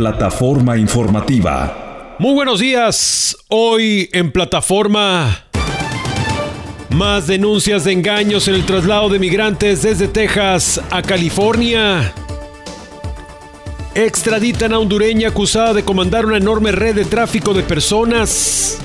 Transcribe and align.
Plataforma 0.00 0.78
informativa. 0.78 2.16
Muy 2.18 2.32
buenos 2.32 2.58
días. 2.58 3.36
Hoy 3.48 4.08
en 4.14 4.32
plataforma... 4.32 5.44
Más 6.88 7.26
denuncias 7.26 7.84
de 7.84 7.92
engaños 7.92 8.48
en 8.48 8.54
el 8.54 8.64
traslado 8.64 9.10
de 9.10 9.18
migrantes 9.18 9.82
desde 9.82 10.08
Texas 10.08 10.80
a 10.90 11.02
California. 11.02 12.14
Extraditan 13.94 14.72
a 14.72 14.78
hondureña 14.78 15.28
acusada 15.28 15.74
de 15.74 15.82
comandar 15.82 16.24
una 16.24 16.38
enorme 16.38 16.72
red 16.72 16.94
de 16.94 17.04
tráfico 17.04 17.52
de 17.52 17.62
personas. 17.62 18.78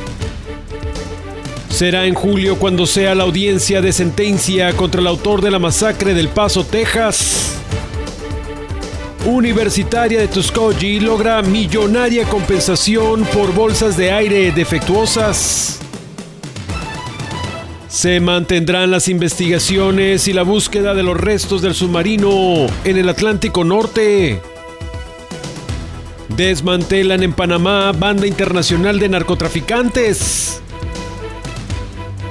Será 1.69 2.07
en 2.07 2.13
julio 2.13 2.59
cuando 2.59 2.85
sea 2.85 3.15
la 3.15 3.23
audiencia 3.23 3.79
de 3.81 3.93
sentencia 3.93 4.73
contra 4.73 4.99
el 4.99 5.07
autor 5.07 5.41
de 5.41 5.51
la 5.51 5.59
masacre 5.59 6.13
del 6.13 6.27
Paso, 6.27 6.65
Texas. 6.65 7.55
Universitaria 9.25 10.19
de 10.19 10.27
Tuskegee 10.27 11.01
logra 11.01 11.41
millonaria 11.41 12.25
compensación 12.25 13.23
por 13.25 13.55
bolsas 13.55 13.97
de 13.97 14.11
aire 14.11 14.51
defectuosas. 14.51 15.79
Se 17.87 18.19
mantendrán 18.19 18.91
las 18.91 19.07
investigaciones 19.07 20.27
y 20.27 20.33
la 20.33 20.43
búsqueda 20.43 20.93
de 20.93 21.01
los 21.01 21.19
restos 21.19 21.63
del 21.63 21.73
submarino 21.73 22.67
en 22.83 22.97
el 22.97 23.09
Atlántico 23.09 23.63
Norte. 23.63 24.41
Desmantelan 26.29 27.23
en 27.23 27.33
Panamá 27.33 27.93
banda 27.93 28.27
internacional 28.27 28.99
de 28.99 29.09
narcotraficantes. 29.09 30.61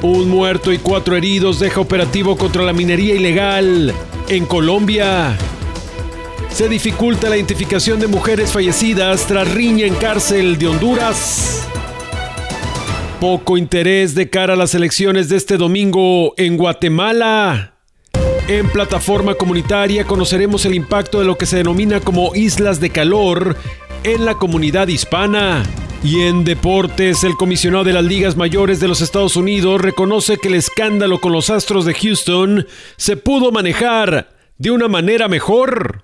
Un 0.00 0.28
muerto 0.28 0.72
y 0.72 0.78
cuatro 0.78 1.16
heridos 1.16 1.58
deja 1.58 1.80
operativo 1.80 2.36
contra 2.36 2.62
la 2.62 2.72
minería 2.72 3.16
ilegal 3.16 3.92
en 4.28 4.46
Colombia. 4.46 5.36
Se 6.54 6.68
dificulta 6.68 7.28
la 7.28 7.34
identificación 7.34 7.98
de 7.98 8.06
mujeres 8.06 8.52
fallecidas 8.52 9.26
tras 9.26 9.52
riña 9.52 9.86
en 9.86 9.94
cárcel 9.96 10.56
de 10.56 10.68
Honduras. 10.68 11.66
Poco 13.20 13.58
interés 13.58 14.14
de 14.14 14.30
cara 14.30 14.52
a 14.52 14.56
las 14.56 14.72
elecciones 14.76 15.28
de 15.28 15.36
este 15.36 15.56
domingo 15.56 16.32
en 16.36 16.56
Guatemala. 16.56 17.74
En 18.46 18.70
plataforma 18.70 19.34
comunitaria 19.34 20.04
conoceremos 20.04 20.64
el 20.64 20.74
impacto 20.74 21.18
de 21.18 21.24
lo 21.24 21.36
que 21.36 21.46
se 21.46 21.56
denomina 21.56 21.98
como 21.98 22.32
islas 22.36 22.78
de 22.78 22.90
calor 22.90 23.56
en 24.04 24.24
la 24.24 24.36
comunidad 24.36 24.86
hispana. 24.86 25.64
Y 26.04 26.20
en 26.20 26.44
deportes, 26.44 27.24
el 27.24 27.34
comisionado 27.34 27.82
de 27.82 27.94
las 27.94 28.04
ligas 28.04 28.36
mayores 28.36 28.78
de 28.78 28.86
los 28.86 29.00
Estados 29.00 29.34
Unidos 29.34 29.80
reconoce 29.80 30.36
que 30.36 30.46
el 30.46 30.54
escándalo 30.54 31.20
con 31.20 31.32
los 31.32 31.50
Astros 31.50 31.84
de 31.84 31.94
Houston 31.94 32.64
se 32.96 33.16
pudo 33.16 33.50
manejar 33.50 34.28
de 34.56 34.70
una 34.70 34.86
manera 34.86 35.26
mejor. 35.26 36.03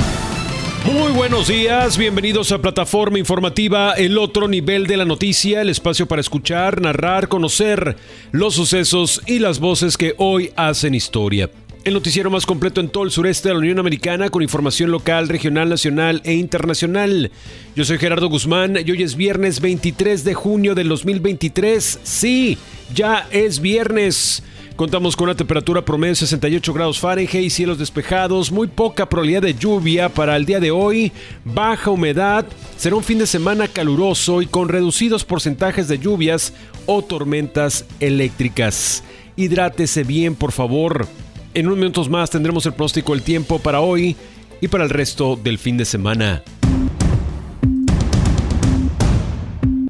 Muy 0.86 1.14
buenos 1.14 1.48
días, 1.48 1.98
bienvenidos 1.98 2.52
a 2.52 2.60
Plataforma 2.60 3.18
Informativa, 3.18 3.94
el 3.94 4.18
otro 4.18 4.50
nivel 4.50 4.86
de 4.86 4.98
la 4.98 5.06
noticia, 5.06 5.62
el 5.62 5.70
espacio 5.70 6.08
para 6.08 6.20
escuchar, 6.20 6.82
narrar, 6.82 7.30
conocer 7.30 7.96
los 8.32 8.56
sucesos 8.56 9.22
y 9.26 9.40
las 9.40 9.60
voces 9.60 9.98
que 9.98 10.14
hoy 10.18 10.52
hacen 10.58 10.94
historia. 10.94 11.50
El 11.86 11.94
noticiero 11.94 12.30
más 12.30 12.46
completo 12.46 12.82
en 12.82 12.90
todo 12.90 13.06
el 13.06 13.12
sureste 13.12 13.48
de 13.48 13.56
la 13.56 13.62
Unión 13.62 13.80
Americana 13.80 14.30
con 14.30 14.44
información 14.44 14.92
local, 14.92 15.30
regional, 15.30 15.70
nacional 15.70 16.22
e 16.26 16.34
internacional. 16.34 17.32
Yo 17.78 17.86
soy 17.86 17.98
Gerardo 17.98 18.28
Guzmán 18.28 18.78
y 18.86 18.92
hoy 18.92 19.04
es 19.04 19.16
viernes 19.16 19.62
23 19.62 20.26
de 20.26 20.34
junio 20.34 20.76
del 20.76 20.90
2023. 20.90 22.00
Sí, 22.04 22.58
ya 22.94 23.28
es 23.32 23.62
viernes. 23.62 24.44
Contamos 24.76 25.16
con 25.16 25.26
una 25.26 25.36
temperatura 25.36 25.86
promedio 25.86 26.14
de 26.14 26.16
68 26.16 26.74
grados 26.74 27.00
Fahrenheit, 27.00 27.52
cielos 27.52 27.78
despejados, 27.78 28.52
muy 28.52 28.68
poca 28.68 29.08
probabilidad 29.08 29.44
de 29.44 29.54
lluvia 29.54 30.10
para 30.10 30.36
el 30.36 30.46
día 30.46 30.60
de 30.60 30.72
hoy, 30.72 31.12
baja 31.46 31.92
humedad, 31.92 32.44
será 32.76 32.96
un 32.96 33.04
fin 33.04 33.20
de 33.20 33.28
semana 33.28 33.68
caluroso 33.68 34.42
y 34.42 34.48
con 34.48 34.70
reducidos 34.70 35.26
porcentajes 35.26 35.88
de 35.88 36.00
lluvias 36.00 36.54
o 36.88 37.04
tormentas 37.04 37.86
eléctricas. 38.00 39.04
Hidrátese 39.36 40.04
bien, 40.04 40.34
por 40.34 40.52
favor. 40.52 41.08
En 41.54 41.68
unos 41.68 41.78
minutos 41.78 42.10
más 42.10 42.32
tendremos 42.32 42.66
el 42.66 42.74
pronóstico 42.74 43.14
del 43.14 43.22
tiempo 43.22 43.60
para 43.60 43.80
hoy 43.80 44.16
y 44.60 44.70
para 44.70 44.86
el 44.86 44.90
resto 44.90 45.36
del 45.36 45.60
fin 45.60 45.78
de 45.78 45.86
semana. 45.86 46.42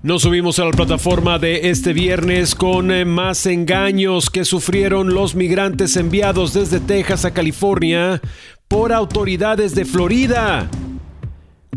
Nos 0.05 0.23
subimos 0.23 0.59
a 0.59 0.65
la 0.65 0.71
plataforma 0.71 1.39
de 1.39 1.69
este 1.69 1.93
viernes 1.93 2.55
con 2.55 2.91
eh, 2.91 3.05
más 3.05 3.45
engaños 3.45 4.29
que 4.29 4.43
sufrieron 4.43 5.13
los 5.13 5.33
migrantes 5.33 5.95
enviados 5.95 6.53
desde 6.53 6.81
Texas 6.81 7.23
a 7.23 7.33
California 7.33 8.19
por 8.67 8.91
autoridades 8.91 9.73
de 9.75 9.85
Florida. 9.85 10.67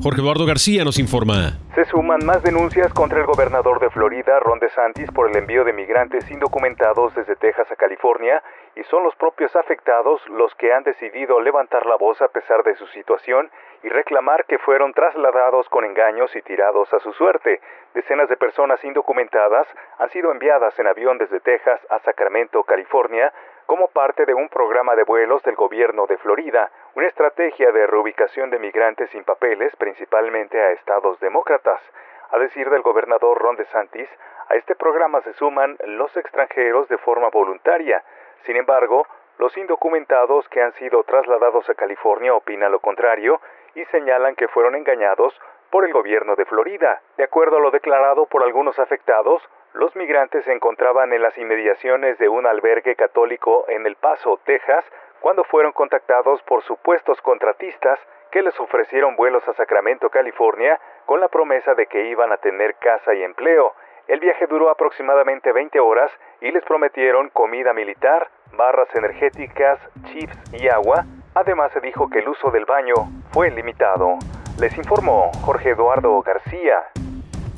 Jorge 0.02 0.20
Eduardo 0.20 0.44
García 0.44 0.84
nos 0.84 0.98
informa. 0.98 1.56
Se 1.76 1.84
suman 1.84 2.18
más 2.26 2.42
denuncias 2.42 2.92
contra 2.92 3.20
el 3.20 3.26
gobernador 3.26 3.78
de 3.78 3.90
Florida, 3.90 4.40
Ron 4.40 4.58
DeSantis, 4.58 5.08
por 5.12 5.30
el 5.30 5.36
envío 5.36 5.62
de 5.62 5.72
migrantes 5.72 6.28
indocumentados 6.28 7.14
desde 7.14 7.36
Texas 7.36 7.68
a 7.70 7.76
California, 7.76 8.42
y 8.74 8.82
son 8.90 9.04
los 9.04 9.14
propios 9.14 9.54
afectados 9.54 10.20
los 10.30 10.52
que 10.56 10.72
han 10.72 10.82
decidido 10.82 11.40
levantar 11.40 11.86
la 11.86 11.96
voz 11.96 12.20
a 12.20 12.28
pesar 12.28 12.64
de 12.64 12.74
su 12.76 12.86
situación 12.88 13.48
y 13.82 13.88
reclamar 13.88 14.44
que 14.46 14.58
fueron 14.58 14.92
trasladados 14.92 15.68
con 15.68 15.84
engaños 15.84 16.34
y 16.34 16.42
tirados 16.42 16.92
a 16.92 17.00
su 17.00 17.12
suerte. 17.12 17.60
Decenas 17.94 18.28
de 18.28 18.36
personas 18.36 18.82
indocumentadas 18.84 19.66
han 19.98 20.10
sido 20.10 20.32
enviadas 20.32 20.78
en 20.78 20.86
avión 20.86 21.18
desde 21.18 21.40
Texas 21.40 21.80
a 21.90 21.98
Sacramento, 22.00 22.62
California, 22.64 23.32
como 23.66 23.88
parte 23.88 24.24
de 24.26 24.34
un 24.34 24.48
programa 24.48 24.94
de 24.94 25.04
vuelos 25.04 25.42
del 25.42 25.56
gobierno 25.56 26.06
de 26.06 26.18
Florida, 26.18 26.70
una 26.94 27.08
estrategia 27.08 27.72
de 27.72 27.86
reubicación 27.86 28.50
de 28.50 28.58
migrantes 28.58 29.10
sin 29.10 29.24
papeles, 29.24 29.74
principalmente 29.76 30.60
a 30.60 30.70
estados 30.70 31.18
demócratas. 31.20 31.80
A 32.30 32.38
decir 32.38 32.70
del 32.70 32.82
gobernador 32.82 33.38
Ron 33.38 33.56
DeSantis, 33.56 34.08
a 34.48 34.54
este 34.54 34.76
programa 34.76 35.20
se 35.22 35.32
suman 35.34 35.76
los 35.84 36.16
extranjeros 36.16 36.88
de 36.88 36.98
forma 36.98 37.28
voluntaria. 37.30 38.02
Sin 38.44 38.56
embargo, 38.56 39.06
los 39.38 39.56
indocumentados 39.56 40.48
que 40.48 40.62
han 40.62 40.72
sido 40.74 41.02
trasladados 41.02 41.68
a 41.68 41.74
California 41.74 42.34
opinan 42.34 42.72
lo 42.72 42.80
contrario 42.80 43.40
y 43.76 43.84
señalan 43.86 44.34
que 44.34 44.48
fueron 44.48 44.74
engañados 44.74 45.38
por 45.70 45.84
el 45.84 45.92
gobierno 45.92 46.34
de 46.34 46.46
Florida. 46.46 47.02
De 47.16 47.24
acuerdo 47.24 47.58
a 47.58 47.60
lo 47.60 47.70
declarado 47.70 48.26
por 48.26 48.42
algunos 48.42 48.78
afectados, 48.78 49.42
los 49.74 49.94
migrantes 49.94 50.44
se 50.44 50.52
encontraban 50.52 51.12
en 51.12 51.22
las 51.22 51.36
inmediaciones 51.36 52.18
de 52.18 52.28
un 52.28 52.46
albergue 52.46 52.96
católico 52.96 53.66
en 53.68 53.86
El 53.86 53.96
Paso, 53.96 54.40
Texas, 54.44 54.84
cuando 55.20 55.44
fueron 55.44 55.72
contactados 55.72 56.42
por 56.42 56.62
supuestos 56.62 57.20
contratistas 57.20 58.00
que 58.30 58.42
les 58.42 58.58
ofrecieron 58.58 59.16
vuelos 59.16 59.46
a 59.48 59.52
Sacramento, 59.54 60.08
California, 60.08 60.80
con 61.04 61.20
la 61.20 61.28
promesa 61.28 61.74
de 61.74 61.86
que 61.86 62.06
iban 62.06 62.32
a 62.32 62.38
tener 62.38 62.76
casa 62.76 63.14
y 63.14 63.22
empleo. 63.22 63.74
El 64.08 64.20
viaje 64.20 64.46
duró 64.46 64.70
aproximadamente 64.70 65.52
20 65.52 65.80
horas 65.80 66.10
y 66.40 66.50
les 66.52 66.64
prometieron 66.64 67.28
comida 67.30 67.72
militar, 67.72 68.28
barras 68.52 68.88
energéticas, 68.94 69.78
chips 70.04 70.54
y 70.54 70.68
agua. 70.68 71.04
Además 71.36 71.70
se 71.74 71.80
dijo 71.80 72.08
que 72.08 72.20
el 72.20 72.28
uso 72.28 72.50
del 72.50 72.64
baño 72.64 72.94
fue 73.30 73.50
limitado. 73.50 74.16
Les 74.58 74.74
informó 74.78 75.30
Jorge 75.42 75.72
Eduardo 75.72 76.22
García. 76.22 76.78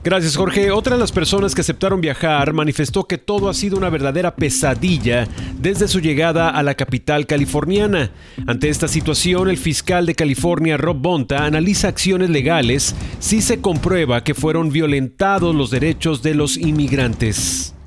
Gracias 0.03 0.37
Jorge. 0.37 0.73
Otra 0.73 0.97
de 0.97 1.01
las 1.01 1.13
personas 1.13 1.55
que 1.55 1.61
aceptaron 1.61 2.01
viajar 2.01 2.53
manifestó 2.53 3.05
que 3.05 3.19
todo 3.19 3.49
ha 3.49 3.55
sido 3.55 3.77
una 3.77 3.89
verdadera 3.89 4.35
pesadilla 4.35 5.29
desde 5.61 5.87
su 5.87 6.01
llegada 6.01 6.51
a 6.51 6.63
la 6.65 6.75
capital 6.75 7.27
californiana. 7.27 8.11
Ante 8.49 8.69
esta 8.69 8.89
situación, 8.89 9.49
el 9.49 9.59
fiscal 9.59 10.07
de 10.07 10.17
California, 10.17 10.77
Rob 10.77 10.97
Bonta, 10.97 11.45
analiza 11.45 11.87
acciones 11.87 12.31
legales 12.31 12.97
si 13.21 13.41
se 13.41 13.61
comprueba 13.61 14.25
que 14.25 14.35
fueron 14.35 14.71
violentados 14.71 15.55
los 15.55 15.71
derechos 15.71 16.21
de 16.25 16.35
los 16.35 16.57
inmigrantes. 16.57 17.78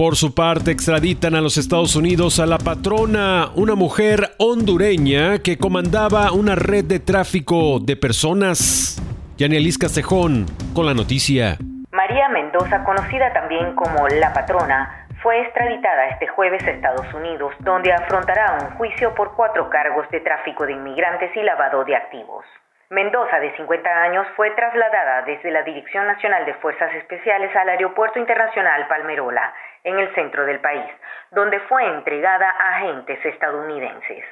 Por 0.00 0.16
su 0.16 0.34
parte, 0.34 0.70
extraditan 0.70 1.34
a 1.34 1.42
los 1.42 1.58
Estados 1.58 1.94
Unidos 1.94 2.40
a 2.40 2.46
la 2.46 2.56
patrona, 2.56 3.50
una 3.54 3.74
mujer 3.74 4.30
hondureña 4.38 5.40
que 5.40 5.58
comandaba 5.58 6.32
una 6.32 6.54
red 6.54 6.86
de 6.86 7.00
tráfico 7.00 7.78
de 7.80 7.96
personas. 7.96 8.96
Yanielis 9.36 9.76
Castejón 9.76 10.46
con 10.72 10.86
la 10.86 10.94
noticia. 10.94 11.58
María 11.92 12.30
Mendoza, 12.30 12.82
conocida 12.82 13.30
también 13.34 13.74
como 13.74 14.08
La 14.08 14.32
Patrona, 14.32 15.06
fue 15.22 15.38
extraditada 15.42 16.08
este 16.08 16.28
jueves 16.28 16.62
a 16.64 16.70
Estados 16.70 17.12
Unidos, 17.12 17.52
donde 17.58 17.92
afrontará 17.92 18.56
un 18.58 18.78
juicio 18.78 19.14
por 19.14 19.36
cuatro 19.36 19.68
cargos 19.68 20.08
de 20.08 20.20
tráfico 20.20 20.64
de 20.64 20.72
inmigrantes 20.72 21.30
y 21.36 21.42
lavado 21.42 21.84
de 21.84 21.96
activos. 21.96 22.46
Mendoza, 22.90 23.38
de 23.38 23.54
50 23.56 23.88
años, 23.88 24.26
fue 24.34 24.50
trasladada 24.50 25.22
desde 25.22 25.52
la 25.52 25.62
Dirección 25.62 26.08
Nacional 26.08 26.44
de 26.44 26.54
Fuerzas 26.54 26.92
Especiales 26.96 27.54
al 27.54 27.68
Aeropuerto 27.68 28.18
Internacional 28.18 28.88
Palmerola, 28.88 29.54
en 29.84 30.00
el 30.00 30.12
centro 30.12 30.44
del 30.44 30.58
país, 30.58 30.90
donde 31.30 31.60
fue 31.60 31.86
entregada 31.86 32.50
a 32.50 32.78
agentes 32.78 33.24
estadounidenses. 33.24 34.24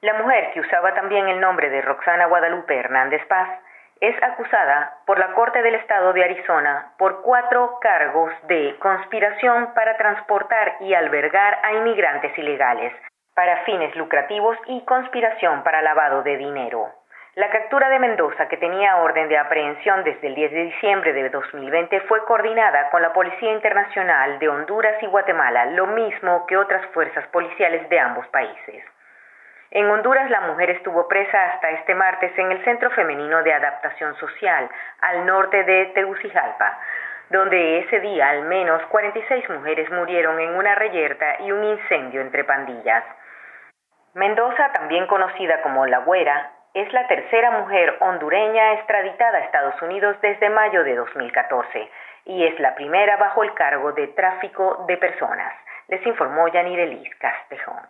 La 0.00 0.14
mujer, 0.14 0.50
que 0.54 0.60
usaba 0.60 0.94
también 0.94 1.28
el 1.28 1.40
nombre 1.40 1.68
de 1.68 1.82
Roxana 1.82 2.24
Guadalupe 2.24 2.74
Hernández 2.74 3.22
Paz, 3.26 3.50
es 4.00 4.16
acusada 4.22 4.94
por 5.04 5.18
la 5.18 5.34
Corte 5.34 5.60
del 5.60 5.74
Estado 5.74 6.14
de 6.14 6.24
Arizona 6.24 6.94
por 6.96 7.20
cuatro 7.20 7.78
cargos 7.82 8.32
de 8.48 8.76
conspiración 8.78 9.74
para 9.74 9.98
transportar 9.98 10.76
y 10.80 10.94
albergar 10.94 11.58
a 11.62 11.74
inmigrantes 11.74 12.36
ilegales, 12.38 12.94
para 13.34 13.58
fines 13.64 13.94
lucrativos 13.94 14.56
y 14.68 14.82
conspiración 14.86 15.62
para 15.62 15.82
lavado 15.82 16.22
de 16.22 16.38
dinero. 16.38 16.94
La 17.36 17.48
captura 17.48 17.88
de 17.88 18.00
Mendoza, 18.00 18.48
que 18.48 18.56
tenía 18.56 18.96
orden 18.96 19.28
de 19.28 19.38
aprehensión 19.38 20.02
desde 20.02 20.26
el 20.26 20.34
10 20.34 20.50
de 20.50 20.62
diciembre 20.64 21.12
de 21.12 21.28
2020, 21.30 22.00
fue 22.00 22.24
coordinada 22.24 22.90
con 22.90 23.02
la 23.02 23.12
Policía 23.12 23.52
Internacional 23.52 24.40
de 24.40 24.48
Honduras 24.48 25.00
y 25.00 25.06
Guatemala, 25.06 25.66
lo 25.66 25.86
mismo 25.86 26.44
que 26.46 26.56
otras 26.56 26.84
fuerzas 26.86 27.24
policiales 27.28 27.88
de 27.88 28.00
ambos 28.00 28.26
países. 28.28 28.84
En 29.70 29.88
Honduras 29.88 30.28
la 30.28 30.40
mujer 30.40 30.70
estuvo 30.70 31.06
presa 31.06 31.52
hasta 31.52 31.70
este 31.70 31.94
martes 31.94 32.36
en 32.36 32.50
el 32.50 32.64
Centro 32.64 32.90
Femenino 32.90 33.44
de 33.44 33.52
Adaptación 33.52 34.16
Social, 34.16 34.68
al 35.00 35.24
norte 35.24 35.62
de 35.62 35.86
Tegucigalpa, 35.94 36.80
donde 37.30 37.78
ese 37.78 38.00
día 38.00 38.28
al 38.28 38.42
menos 38.42 38.82
46 38.86 39.48
mujeres 39.50 39.88
murieron 39.92 40.40
en 40.40 40.56
una 40.56 40.74
reyerta 40.74 41.40
y 41.42 41.52
un 41.52 41.62
incendio 41.62 42.22
entre 42.22 42.42
pandillas. 42.42 43.04
Mendoza, 44.14 44.72
también 44.72 45.06
conocida 45.06 45.62
como 45.62 45.86
La 45.86 45.98
Güera, 45.98 46.50
es 46.74 46.92
la 46.92 47.06
tercera 47.08 47.60
mujer 47.60 47.96
hondureña 48.00 48.74
extraditada 48.74 49.38
a 49.38 49.44
Estados 49.44 49.74
Unidos 49.82 50.16
desde 50.22 50.50
mayo 50.50 50.84
de 50.84 50.94
2014 50.96 51.88
y 52.26 52.44
es 52.44 52.58
la 52.60 52.74
primera 52.74 53.16
bajo 53.16 53.42
el 53.42 53.52
cargo 53.54 53.92
de 53.92 54.08
tráfico 54.08 54.84
de 54.86 54.96
personas, 54.96 55.52
les 55.88 56.04
informó 56.06 56.46
Yanirelis 56.52 57.08
Castejón. 57.18 57.80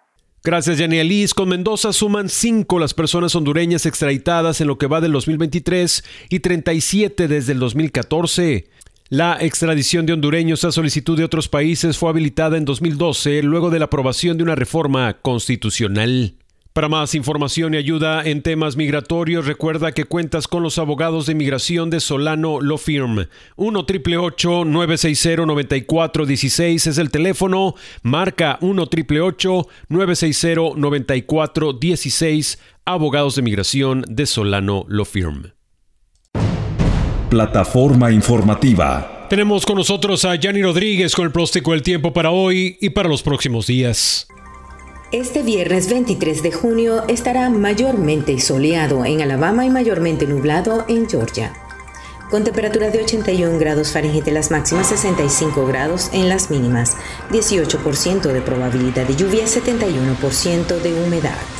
Gracias, 0.42 0.78
Liz. 0.78 1.34
Con 1.34 1.50
Mendoza 1.50 1.92
suman 1.92 2.30
cinco 2.30 2.78
las 2.78 2.94
personas 2.94 3.34
hondureñas 3.34 3.84
extraditadas 3.84 4.62
en 4.62 4.68
lo 4.68 4.78
que 4.78 4.86
va 4.86 5.02
del 5.02 5.12
2023 5.12 6.28
y 6.30 6.40
37 6.40 7.28
desde 7.28 7.52
el 7.52 7.58
2014. 7.58 8.64
La 9.10 9.36
extradición 9.40 10.06
de 10.06 10.14
hondureños 10.14 10.64
a 10.64 10.72
solicitud 10.72 11.18
de 11.18 11.24
otros 11.24 11.48
países 11.48 11.98
fue 11.98 12.08
habilitada 12.08 12.56
en 12.56 12.64
2012 12.64 13.42
luego 13.42 13.68
de 13.68 13.80
la 13.80 13.86
aprobación 13.86 14.38
de 14.38 14.44
una 14.44 14.54
reforma 14.54 15.18
constitucional. 15.20 16.32
Para 16.72 16.88
más 16.88 17.16
información 17.16 17.74
y 17.74 17.78
ayuda 17.78 18.22
en 18.24 18.42
temas 18.42 18.76
migratorios, 18.76 19.44
recuerda 19.44 19.90
que 19.90 20.04
cuentas 20.04 20.46
con 20.46 20.62
los 20.62 20.78
abogados 20.78 21.26
de 21.26 21.32
inmigración 21.32 21.90
de 21.90 21.98
Solano 21.98 22.60
Law 22.60 22.78
Firm. 22.78 23.26
1 23.56 23.86
960 23.88 25.46
9416 25.46 26.86
es 26.86 26.98
el 26.98 27.10
teléfono. 27.10 27.74
Marca 28.02 28.56
1 28.60 28.88
960 29.88 30.60
9416 30.76 32.58
Abogados 32.84 33.34
de 33.34 33.40
inmigración 33.40 34.04
de 34.08 34.26
Solano 34.26 34.84
Law 34.88 35.04
Firm. 35.04 35.50
Plataforma 37.30 38.12
informativa. 38.12 39.26
Tenemos 39.28 39.66
con 39.66 39.76
nosotros 39.76 40.24
a 40.24 40.36
Yanni 40.36 40.62
Rodríguez 40.62 41.16
con 41.16 41.26
el 41.26 41.32
próstico 41.32 41.72
del 41.72 41.82
tiempo 41.82 42.12
para 42.12 42.30
hoy 42.30 42.78
y 42.80 42.90
para 42.90 43.08
los 43.08 43.22
próximos 43.24 43.66
días. 43.66 44.28
Este 45.12 45.42
viernes 45.42 45.90
23 45.90 46.40
de 46.40 46.52
junio 46.52 47.02
estará 47.08 47.50
mayormente 47.50 48.38
soleado 48.38 49.04
en 49.04 49.20
Alabama 49.20 49.66
y 49.66 49.68
mayormente 49.68 50.24
nublado 50.24 50.84
en 50.86 51.08
Georgia. 51.08 51.52
Con 52.30 52.44
temperatura 52.44 52.90
de 52.90 53.02
81 53.02 53.58
grados 53.58 53.90
Fahrenheit 53.90 54.28
en 54.28 54.34
las 54.34 54.52
máximas, 54.52 54.86
65 54.86 55.66
grados 55.66 56.10
en 56.12 56.28
las 56.28 56.48
mínimas, 56.48 56.96
18% 57.30 58.32
de 58.32 58.40
probabilidad 58.40 59.04
de 59.04 59.16
lluvia, 59.16 59.46
71% 59.46 60.80
de 60.80 61.02
humedad. 61.04 61.59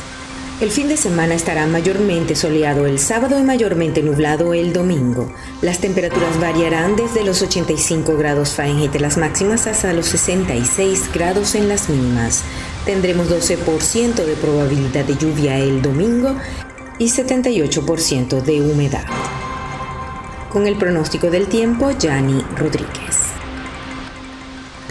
El 0.61 0.69
fin 0.69 0.87
de 0.87 0.95
semana 0.95 1.33
estará 1.33 1.65
mayormente 1.65 2.35
soleado 2.35 2.85
el 2.85 2.99
sábado 2.99 3.39
y 3.39 3.41
mayormente 3.41 4.03
nublado 4.03 4.53
el 4.53 4.73
domingo. 4.73 5.33
Las 5.63 5.79
temperaturas 5.79 6.39
variarán 6.39 6.95
desde 6.95 7.23
los 7.23 7.41
85 7.41 8.15
grados 8.15 8.53
Fahrenheit 8.53 8.93
en 8.93 9.01
las 9.01 9.17
máximas 9.17 9.65
hasta 9.65 9.91
los 9.91 10.05
66 10.05 11.09
grados 11.11 11.55
en 11.55 11.67
las 11.67 11.89
mínimas. 11.89 12.43
Tendremos 12.85 13.27
12% 13.27 14.23
de 14.23 14.35
probabilidad 14.35 15.03
de 15.03 15.17
lluvia 15.17 15.57
el 15.57 15.81
domingo 15.81 16.35
y 16.99 17.07
78% 17.07 18.41
de 18.41 18.61
humedad. 18.61 19.05
Con 20.51 20.67
el 20.67 20.75
pronóstico 20.75 21.31
del 21.31 21.47
tiempo, 21.47 21.89
Yanni 21.89 22.39
Rodríguez. 22.55 23.30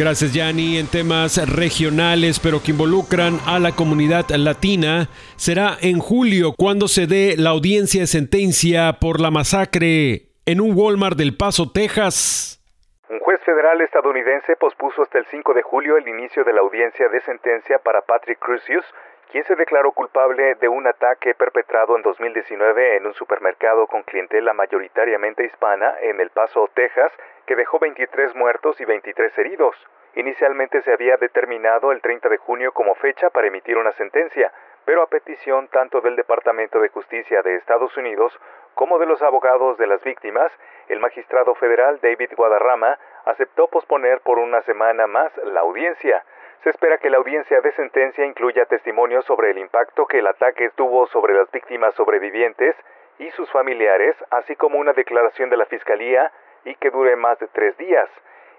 Gracias, 0.00 0.32
Yanni. 0.32 0.78
En 0.78 0.86
temas 0.86 1.36
regionales, 1.44 2.40
pero 2.40 2.62
que 2.64 2.70
involucran 2.70 3.36
a 3.46 3.58
la 3.58 3.72
comunidad 3.72 4.24
latina, 4.30 5.08
será 5.36 5.76
en 5.82 5.98
julio 5.98 6.54
cuando 6.56 6.88
se 6.88 7.06
dé 7.06 7.36
la 7.36 7.50
audiencia 7.50 8.00
de 8.00 8.06
sentencia 8.06 8.96
por 8.98 9.20
la 9.20 9.30
masacre 9.30 10.32
en 10.46 10.62
un 10.62 10.72
Walmart 10.74 11.18
del 11.18 11.36
Paso, 11.36 11.70
Texas. 11.70 12.64
Un 13.10 13.18
juez 13.20 13.42
federal 13.44 13.78
estadounidense 13.82 14.56
pospuso 14.56 15.02
hasta 15.02 15.18
el 15.18 15.26
5 15.30 15.52
de 15.52 15.60
julio 15.60 15.98
el 15.98 16.08
inicio 16.08 16.44
de 16.44 16.54
la 16.54 16.60
audiencia 16.60 17.10
de 17.10 17.20
sentencia 17.20 17.78
para 17.80 18.00
Patrick 18.00 18.38
Crucius, 18.38 18.86
quien 19.30 19.44
se 19.44 19.54
declaró 19.54 19.92
culpable 19.92 20.56
de 20.56 20.68
un 20.68 20.86
ataque 20.88 21.34
perpetrado 21.34 21.96
en 21.96 22.02
2019 22.02 22.96
en 22.96 23.06
un 23.06 23.14
supermercado 23.14 23.86
con 23.86 24.02
clientela 24.02 24.52
mayoritariamente 24.52 25.44
hispana 25.44 25.94
en 26.00 26.20
El 26.20 26.30
Paso, 26.30 26.68
Texas, 26.74 27.12
que 27.46 27.54
dejó 27.54 27.78
23 27.78 28.34
muertos 28.34 28.80
y 28.80 28.84
23 28.84 29.38
heridos. 29.38 29.76
Inicialmente 30.16 30.82
se 30.82 30.92
había 30.92 31.16
determinado 31.16 31.92
el 31.92 32.00
30 32.00 32.28
de 32.28 32.38
junio 32.38 32.72
como 32.72 32.96
fecha 32.96 33.30
para 33.30 33.46
emitir 33.46 33.78
una 33.78 33.92
sentencia, 33.92 34.52
pero 34.84 35.02
a 35.02 35.06
petición 35.06 35.68
tanto 35.68 36.00
del 36.00 36.16
Departamento 36.16 36.80
de 36.80 36.88
Justicia 36.88 37.42
de 37.42 37.54
Estados 37.54 37.96
Unidos 37.96 38.36
como 38.74 38.98
de 38.98 39.06
los 39.06 39.22
abogados 39.22 39.78
de 39.78 39.86
las 39.86 40.02
víctimas, 40.02 40.50
el 40.88 40.98
magistrado 40.98 41.54
federal 41.54 42.00
David 42.02 42.30
Guadarrama 42.36 42.98
aceptó 43.26 43.68
posponer 43.68 44.20
por 44.22 44.40
una 44.40 44.62
semana 44.62 45.06
más 45.06 45.30
la 45.44 45.60
audiencia. 45.60 46.24
Se 46.62 46.70
espera 46.70 46.98
que 46.98 47.08
la 47.08 47.16
audiencia 47.16 47.60
de 47.62 47.72
sentencia 47.72 48.26
incluya 48.26 48.66
testimonios 48.66 49.24
sobre 49.24 49.50
el 49.50 49.58
impacto 49.58 50.06
que 50.06 50.18
el 50.18 50.26
ataque 50.26 50.68
tuvo 50.76 51.06
sobre 51.06 51.32
las 51.32 51.50
víctimas 51.50 51.94
sobrevivientes 51.94 52.76
y 53.18 53.30
sus 53.30 53.50
familiares, 53.50 54.14
así 54.30 54.56
como 54.56 54.78
una 54.78 54.92
declaración 54.92 55.48
de 55.48 55.56
la 55.56 55.64
Fiscalía 55.64 56.30
y 56.64 56.74
que 56.74 56.90
dure 56.90 57.16
más 57.16 57.38
de 57.38 57.48
tres 57.48 57.76
días. 57.78 58.10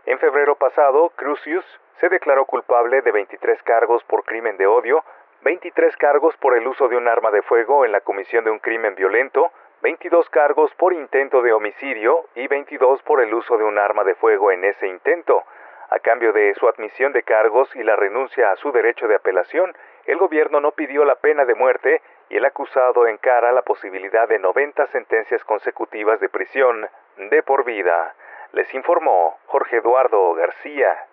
En 0.08 0.17
febrero 0.17 0.55
pasado, 0.55 1.12
Crucius 1.15 1.63
se 2.00 2.10
declaró 2.10 2.46
culpable 2.46 3.03
de 3.03 3.12
23 3.12 3.62
cargos 3.62 4.03
por 4.05 4.24
crimen 4.24 4.58
de 4.58 4.65
odio, 4.65 5.03
23 5.43 5.96
cargos 5.98 6.36
por 6.38 6.58
el 6.58 6.67
uso 6.67 6.88
de 6.88 6.98
un 6.98 7.08
arma 7.08 7.29
de 7.29 7.43
fuego 7.43 7.86
en 7.86 7.91
la 7.91 8.01
comisión 8.01 8.43
de 8.43 8.50
un 8.50 8.58
crimen 8.58 8.96
violento, 8.96 9.51
22 9.84 10.27
cargos 10.31 10.74
por 10.74 10.93
intento 10.93 11.43
de 11.43 11.53
homicidio 11.53 12.25
y 12.34 12.48
22 12.48 13.03
por 13.03 13.22
el 13.22 13.31
uso 13.31 13.60
de 13.60 13.63
un 13.63 13.77
arma 13.77 14.03
de 14.03 14.15
fuego 14.15 14.51
en 14.51 14.63
ese 14.63 14.88
intento. 14.88 15.43
A 15.91 16.00
cambio 16.00 16.31
de 16.31 16.53
su 16.55 16.69
admisión 16.69 17.12
de 17.12 17.24
cargos 17.24 17.69
y 17.75 17.83
la 17.83 17.98
renuncia 17.98 18.50
a 18.50 18.55
su 18.55 18.71
derecho 18.71 19.10
de 19.10 19.15
apelación, 19.15 19.75
el 20.05 20.17
gobierno 20.17 20.62
no 20.62 20.71
pidió 20.71 21.03
la 21.03 21.15
pena 21.15 21.43
de 21.43 21.53
muerte 21.53 22.01
y 22.29 22.38
el 22.38 22.45
acusado 22.45 23.07
encara 23.07 23.51
la 23.51 23.62
posibilidad 23.62 24.25
de 24.29 24.39
90 24.39 24.88
sentencias 24.88 25.43
consecutivas 25.43 26.21
de 26.21 26.29
prisión 26.29 26.88
de 27.17 27.43
por 27.43 27.65
vida. 27.65 28.15
Les 28.53 28.74
informó 28.74 29.38
Jorge 29.48 29.77
Eduardo 29.77 30.33
García. 30.33 31.11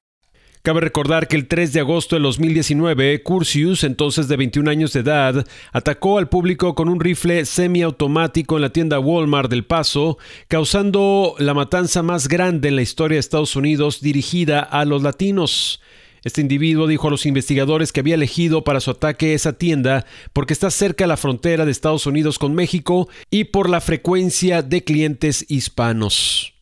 Cabe 0.62 0.80
recordar 0.80 1.28
que 1.28 1.36
el 1.36 1.46
3 1.46 1.72
de 1.72 1.80
agosto 1.80 2.16
de 2.16 2.22
2019, 2.22 3.22
Cursius, 3.22 3.84
entonces 3.84 4.28
de 4.28 4.36
21 4.36 4.70
años 4.70 4.92
de 4.92 5.00
edad, 5.00 5.46
atacó 5.72 6.18
al 6.18 6.28
público 6.28 6.74
con 6.74 6.88
un 6.88 7.00
rifle 7.00 7.44
semiautomático 7.44 8.56
en 8.56 8.62
la 8.62 8.72
tienda 8.72 8.98
Walmart 8.98 9.50
del 9.50 9.64
Paso, 9.64 10.18
causando 10.48 11.34
la 11.38 11.54
matanza 11.54 12.02
más 12.02 12.28
grande 12.28 12.68
en 12.68 12.76
la 12.76 12.82
historia 12.82 13.16
de 13.16 13.20
Estados 13.20 13.56
Unidos 13.56 14.00
dirigida 14.00 14.60
a 14.60 14.84
los 14.84 15.02
latinos. 15.02 15.80
Este 16.24 16.40
individuo 16.40 16.88
dijo 16.88 17.06
a 17.06 17.10
los 17.12 17.26
investigadores 17.26 17.92
que 17.92 18.00
había 18.00 18.16
elegido 18.16 18.64
para 18.64 18.80
su 18.80 18.90
ataque 18.90 19.34
esa 19.34 19.52
tienda 19.52 20.04
porque 20.32 20.52
está 20.52 20.70
cerca 20.70 21.04
de 21.04 21.08
la 21.08 21.16
frontera 21.16 21.64
de 21.64 21.70
Estados 21.70 22.06
Unidos 22.06 22.38
con 22.38 22.54
México 22.54 23.08
y 23.30 23.44
por 23.44 23.70
la 23.70 23.80
frecuencia 23.80 24.62
de 24.62 24.82
clientes 24.82 25.46
hispanos. 25.48 26.57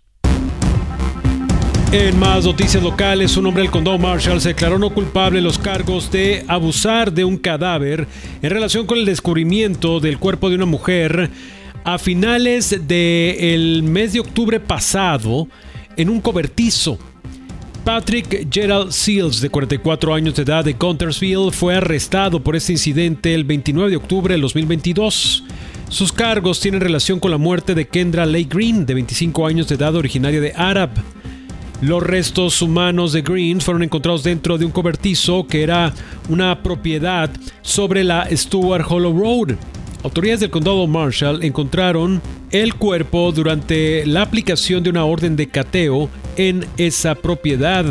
En 1.93 2.19
más 2.19 2.45
noticias 2.45 2.83
locales, 2.83 3.37
un 3.37 3.47
hombre 3.47 3.63
del 3.63 3.71
condado 3.71 3.97
Marshall 3.97 4.41
se 4.41 4.49
declaró 4.49 4.79
no 4.79 4.91
culpable 4.91 5.39
de 5.39 5.43
los 5.43 5.57
cargos 5.57 6.11
de 6.11 6.45
abusar 6.49 7.13
de 7.13 7.25
un 7.25 7.37
cadáver 7.37 8.09
en 8.43 8.51
relación 8.51 8.87
con 8.87 8.99
el 8.99 9.05
descubrimiento 9.05 10.01
del 10.01 10.19
cuerpo 10.19 10.51
de 10.51 10.57
una 10.57 10.67
mujer 10.67 11.31
a 11.85 11.99
finales 11.99 12.89
del 12.89 13.85
mes 13.85 14.13
de 14.13 14.21
octubre 14.21 14.59
pasado 14.59 15.47
en 15.97 16.11
un 16.11 16.21
cobertizo. 16.21 16.99
Patrick 17.85 18.53
Gerald 18.53 18.91
Seals, 18.91 19.41
de 19.41 19.49
44 19.49 20.13
años 20.13 20.35
de 20.35 20.43
edad 20.43 20.65
de 20.65 20.75
Contersville, 20.75 21.53
fue 21.53 21.77
arrestado 21.77 22.43
por 22.43 22.57
este 22.57 22.73
incidente 22.73 23.33
el 23.33 23.45
29 23.45 23.91
de 23.91 23.97
octubre 23.97 24.35
de 24.35 24.41
2022. 24.41 25.45
Sus 25.89 26.13
cargos 26.13 26.59
tienen 26.59 26.81
relación 26.81 27.21
con 27.21 27.31
la 27.31 27.39
muerte 27.39 27.77
de 27.77 27.87
Kendra 27.87 28.27
Lake 28.27 28.49
Green, 28.51 28.85
de 28.87 28.95
25 28.95 29.47
años 29.47 29.69
de 29.69 29.77
edad, 29.77 29.95
originaria 29.95 30.41
de 30.41 30.53
Arab. 30.57 30.91
Los 31.83 32.03
restos 32.03 32.63
humanos 32.63 33.13
de 33.13 33.21
Green 33.21 33.61
fueron 33.61 33.83
encontrados 33.83 34.23
dentro 34.23 34.57
de 34.57 34.65
un 34.65 34.71
cobertizo 34.71 35.47
que 35.47 35.63
era 35.63 35.93
una 36.31 36.63
propiedad 36.63 37.31
sobre 37.61 38.03
la 38.03 38.27
Stuart 38.35 38.87
Hollow 38.89 39.19
Road. 39.19 39.57
Autoridades 40.03 40.41
del 40.41 40.51
condado 40.51 40.87
Marshall 40.87 41.45
encontraron 41.45 42.23
el 42.51 42.75
cuerpo 42.77 43.31
durante 43.31 44.07
la 44.07 44.23
aplicación 44.23 44.83
de 44.83 44.91
una 44.91 45.05
orden 45.05 45.37
de 45.37 45.49
cateo 45.49 46.09
en 46.39 46.65
esa 46.79 47.15
propiedad. 47.15 47.85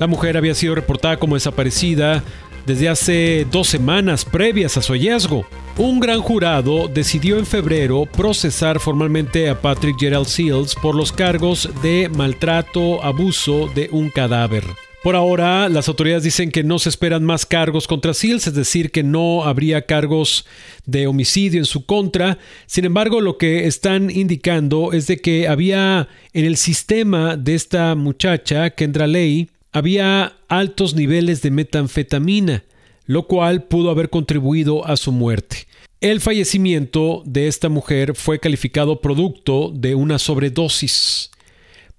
La 0.00 0.06
mujer 0.06 0.38
había 0.38 0.54
sido 0.54 0.74
reportada 0.74 1.18
como 1.18 1.34
desaparecida 1.34 2.22
desde 2.68 2.90
hace 2.90 3.46
dos 3.50 3.66
semanas 3.66 4.26
previas 4.26 4.76
a 4.76 4.82
su 4.82 4.92
hallazgo. 4.92 5.46
Un 5.78 6.00
gran 6.00 6.20
jurado 6.20 6.86
decidió 6.86 7.38
en 7.38 7.46
febrero 7.46 8.04
procesar 8.04 8.78
formalmente 8.78 9.48
a 9.48 9.58
Patrick 9.58 9.98
Gerald 9.98 10.26
Seals 10.26 10.74
por 10.74 10.94
los 10.94 11.10
cargos 11.10 11.70
de 11.82 12.10
maltrato, 12.14 13.02
abuso 13.02 13.70
de 13.74 13.88
un 13.90 14.10
cadáver. 14.10 14.64
Por 15.02 15.16
ahora, 15.16 15.70
las 15.70 15.88
autoridades 15.88 16.24
dicen 16.24 16.50
que 16.50 16.62
no 16.62 16.78
se 16.78 16.90
esperan 16.90 17.24
más 17.24 17.46
cargos 17.46 17.86
contra 17.86 18.12
Seals, 18.12 18.46
es 18.46 18.54
decir, 18.54 18.90
que 18.90 19.02
no 19.02 19.44
habría 19.44 19.86
cargos 19.86 20.44
de 20.84 21.06
homicidio 21.06 21.60
en 21.60 21.64
su 21.64 21.86
contra. 21.86 22.36
Sin 22.66 22.84
embargo, 22.84 23.22
lo 23.22 23.38
que 23.38 23.66
están 23.66 24.10
indicando 24.10 24.92
es 24.92 25.06
de 25.06 25.16
que 25.16 25.48
había 25.48 26.08
en 26.34 26.44
el 26.44 26.58
sistema 26.58 27.36
de 27.36 27.54
esta 27.54 27.94
muchacha, 27.94 28.70
Kendra 28.70 29.06
Ley, 29.06 29.48
había 29.72 30.36
altos 30.48 30.94
niveles 30.94 31.42
de 31.42 31.50
metanfetamina, 31.50 32.64
lo 33.06 33.26
cual 33.26 33.64
pudo 33.64 33.90
haber 33.90 34.10
contribuido 34.10 34.86
a 34.86 34.96
su 34.96 35.12
muerte. 35.12 35.66
El 36.00 36.20
fallecimiento 36.20 37.22
de 37.26 37.48
esta 37.48 37.68
mujer 37.68 38.14
fue 38.14 38.38
calificado 38.38 39.00
producto 39.00 39.72
de 39.74 39.94
una 39.94 40.18
sobredosis. 40.18 41.30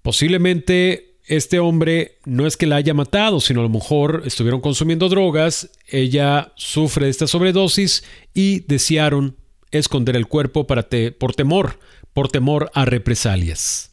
Posiblemente 0.02 1.18
este 1.30 1.60
hombre 1.60 2.18
no 2.26 2.48
es 2.48 2.58
que 2.58 2.66
la 2.66 2.78
haya 2.78 2.94
matado, 2.94 3.40
sino 3.40 3.60
a 3.60 3.64
lo 3.64 3.70
mejor 3.70 4.24
estuvieron 4.26 4.62
consumiendo 4.62 5.10
drogas, 5.10 5.70
ella 5.88 6.54
sufre 6.56 7.06
de 7.06 7.12
esta 7.12 7.28
sobredosis 7.28 8.04
y 8.34 8.62
desearon 8.62 9.36
esconder 9.72 10.16
el 10.16 10.28
cuerpo 10.28 10.66
para 10.66 10.88
por 11.20 11.36
temor, 11.36 11.80
por 12.14 12.30
temor 12.30 12.72
a 12.74 12.86
represalias. 12.86 13.92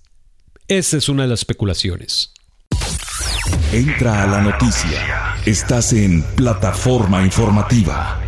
Esa 0.68 0.96
es 0.96 1.08
una 1.08 1.24
de 1.24 1.28
las 1.28 1.40
especulaciones. 1.40 2.32
Entra 3.72 4.22
a 4.22 4.26
la 4.26 4.40
noticia. 4.40 5.00
Estás 5.44 5.92
en 5.92 6.22
plataforma 6.22 7.22
informativa. 7.22 8.20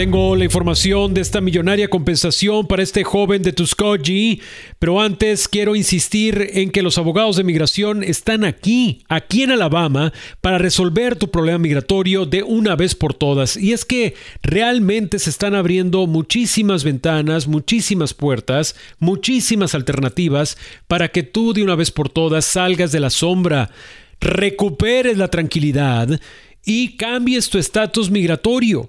Tengo 0.00 0.34
la 0.34 0.46
información 0.46 1.12
de 1.12 1.20
esta 1.20 1.42
millonaria 1.42 1.88
compensación 1.88 2.66
para 2.66 2.82
este 2.82 3.04
joven 3.04 3.42
de 3.42 3.52
Tuskegee, 3.52 4.40
pero 4.78 4.98
antes 4.98 5.46
quiero 5.46 5.76
insistir 5.76 6.52
en 6.54 6.70
que 6.70 6.80
los 6.80 6.96
abogados 6.96 7.36
de 7.36 7.44
migración 7.44 8.02
están 8.02 8.44
aquí, 8.44 9.04
aquí 9.10 9.42
en 9.42 9.50
Alabama, 9.50 10.14
para 10.40 10.56
resolver 10.56 11.16
tu 11.16 11.30
problema 11.30 11.58
migratorio 11.58 12.24
de 12.24 12.42
una 12.42 12.76
vez 12.76 12.94
por 12.94 13.12
todas. 13.12 13.58
Y 13.58 13.74
es 13.74 13.84
que 13.84 14.14
realmente 14.42 15.18
se 15.18 15.28
están 15.28 15.54
abriendo 15.54 16.06
muchísimas 16.06 16.82
ventanas, 16.82 17.46
muchísimas 17.46 18.14
puertas, 18.14 18.76
muchísimas 19.00 19.74
alternativas 19.74 20.56
para 20.88 21.08
que 21.08 21.24
tú 21.24 21.52
de 21.52 21.62
una 21.62 21.74
vez 21.74 21.90
por 21.90 22.08
todas 22.08 22.46
salgas 22.46 22.90
de 22.90 23.00
la 23.00 23.10
sombra 23.10 23.70
recuperes 24.18 25.18
la 25.18 25.28
tranquilidad 25.28 26.18
y 26.64 26.96
cambies 26.96 27.50
tu 27.50 27.58
estatus 27.58 28.10
migratorio. 28.10 28.88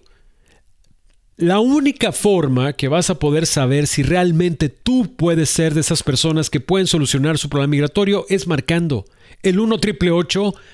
La 1.42 1.60
única 1.60 2.12
forma 2.12 2.74
que 2.74 2.88
vas 2.88 3.10
a 3.10 3.18
poder 3.18 3.48
saber 3.48 3.88
si 3.88 4.04
realmente 4.04 4.70
tú 4.70 5.16
puedes 5.16 5.50
ser 5.50 5.74
de 5.74 5.80
esas 5.80 6.04
personas 6.04 6.52
que 6.52 6.60
pueden 6.60 6.86
solucionar 6.86 7.40
su 7.40 7.50
problema 7.50 7.72
migratorio 7.72 8.28
es 8.30 8.46
marcando 8.46 9.06
el 9.42 9.60
1 9.60 9.80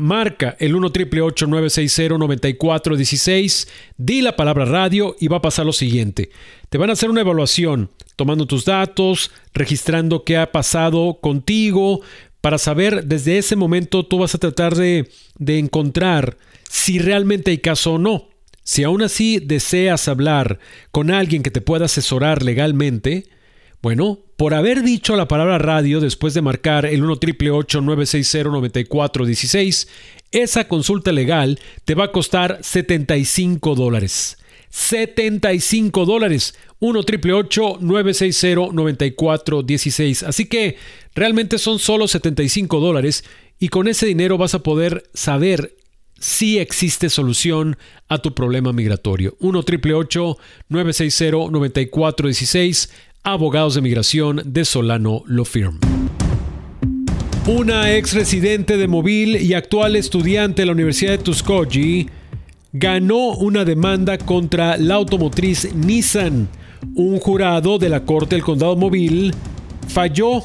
marca 0.00 0.56
el 0.58 0.74
1 0.74 0.88
960 0.88 2.18
9416 2.18 3.68
di 3.96 4.22
la 4.22 4.34
palabra 4.34 4.64
radio 4.64 5.14
y 5.20 5.28
va 5.28 5.36
a 5.36 5.42
pasar 5.42 5.66
lo 5.66 5.72
siguiente. 5.72 6.30
Te 6.68 6.78
van 6.78 6.90
a 6.90 6.94
hacer 6.94 7.10
una 7.10 7.20
evaluación 7.20 7.90
tomando 8.16 8.46
tus 8.46 8.64
datos, 8.64 9.30
registrando 9.54 10.24
qué 10.24 10.36
ha 10.36 10.50
pasado 10.50 11.18
contigo, 11.20 12.00
para 12.40 12.58
saber 12.58 13.04
desde 13.04 13.38
ese 13.38 13.54
momento 13.54 14.06
tú 14.06 14.18
vas 14.18 14.34
a 14.34 14.38
tratar 14.38 14.74
de, 14.74 15.10
de 15.38 15.58
encontrar 15.58 16.38
si 16.68 16.98
realmente 16.98 17.50
hay 17.50 17.58
caso 17.58 17.94
o 17.94 17.98
no. 17.98 18.28
Si 18.62 18.84
aún 18.84 19.02
así 19.02 19.40
deseas 19.40 20.08
hablar 20.08 20.58
con 20.90 21.10
alguien 21.10 21.42
que 21.42 21.50
te 21.50 21.60
pueda 21.60 21.86
asesorar 21.86 22.42
legalmente, 22.42 23.26
bueno, 23.82 24.20
por 24.40 24.54
haber 24.54 24.82
dicho 24.82 25.16
la 25.16 25.28
palabra 25.28 25.58
radio 25.58 26.00
después 26.00 26.32
de 26.32 26.40
marcar 26.40 26.86
el 26.86 27.04
1 27.04 27.18
960 27.82 28.48
9416 28.48 29.86
esa 30.30 30.66
consulta 30.66 31.12
legal 31.12 31.60
te 31.84 31.94
va 31.94 32.04
a 32.04 32.10
costar 32.10 32.58
75 32.62 33.74
dólares. 33.74 34.38
75 34.70 36.06
dólares. 36.06 36.54
1 36.78 37.02
960 37.80 38.72
9416 38.72 40.22
Así 40.22 40.46
que 40.46 40.78
realmente 41.14 41.58
son 41.58 41.78
solo 41.78 42.08
75 42.08 42.80
dólares 42.80 43.24
y 43.58 43.68
con 43.68 43.88
ese 43.88 44.06
dinero 44.06 44.38
vas 44.38 44.54
a 44.54 44.62
poder 44.62 45.02
saber 45.12 45.76
si 46.18 46.58
existe 46.58 47.10
solución 47.10 47.76
a 48.08 48.18
tu 48.18 48.34
problema 48.34 48.72
migratorio. 48.72 49.36
1 49.40 49.64
960 50.68 51.36
9416 51.50 52.90
Abogados 53.22 53.74
de 53.74 53.82
Migración 53.82 54.40
de 54.46 54.64
Solano 54.64 55.22
Law 55.26 55.44
Firm. 55.44 55.78
Una 57.46 57.94
ex 57.94 58.14
residente 58.14 58.78
de 58.78 58.88
Mobile 58.88 59.42
y 59.42 59.52
actual 59.52 59.96
estudiante 59.96 60.62
de 60.62 60.66
la 60.66 60.72
Universidad 60.72 61.12
de 61.12 61.18
Tuskegee 61.18 62.06
ganó 62.72 63.32
una 63.32 63.66
demanda 63.66 64.16
contra 64.16 64.78
la 64.78 64.94
automotriz 64.94 65.74
Nissan. 65.74 66.48
Un 66.94 67.18
jurado 67.20 67.78
de 67.78 67.90
la 67.90 68.06
Corte 68.06 68.36
del 68.36 68.44
Condado 68.44 68.74
Mobile 68.74 69.34
falló 69.86 70.42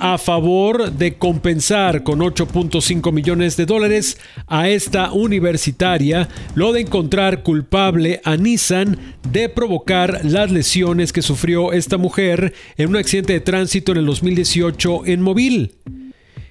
a 0.00 0.18
favor 0.18 0.92
de 0.92 1.18
compensar 1.18 2.02
con 2.02 2.20
8.5 2.20 3.12
millones 3.12 3.56
de 3.56 3.66
dólares 3.66 4.18
a 4.46 4.68
esta 4.68 5.12
universitaria 5.12 6.28
lo 6.54 6.72
de 6.72 6.80
encontrar 6.80 7.42
culpable 7.42 8.20
a 8.24 8.36
Nissan 8.36 8.98
de 9.30 9.48
provocar 9.48 10.24
las 10.24 10.50
lesiones 10.50 11.12
que 11.12 11.22
sufrió 11.22 11.72
esta 11.72 11.98
mujer 11.98 12.54
en 12.76 12.88
un 12.88 12.96
accidente 12.96 13.34
de 13.34 13.40
tránsito 13.40 13.92
en 13.92 13.98
el 13.98 14.06
2018 14.06 15.06
en 15.06 15.22
Mobile. 15.22 15.72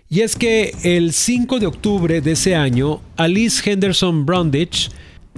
Y 0.10 0.22
es 0.22 0.36
que 0.36 0.76
el 0.84 1.12
5 1.12 1.60
de 1.60 1.66
octubre 1.66 2.22
de 2.22 2.34
ese 2.34 2.56
año, 2.56 3.02
Alice 3.18 3.68
Henderson 3.68 4.28
Brundage, 4.28 4.90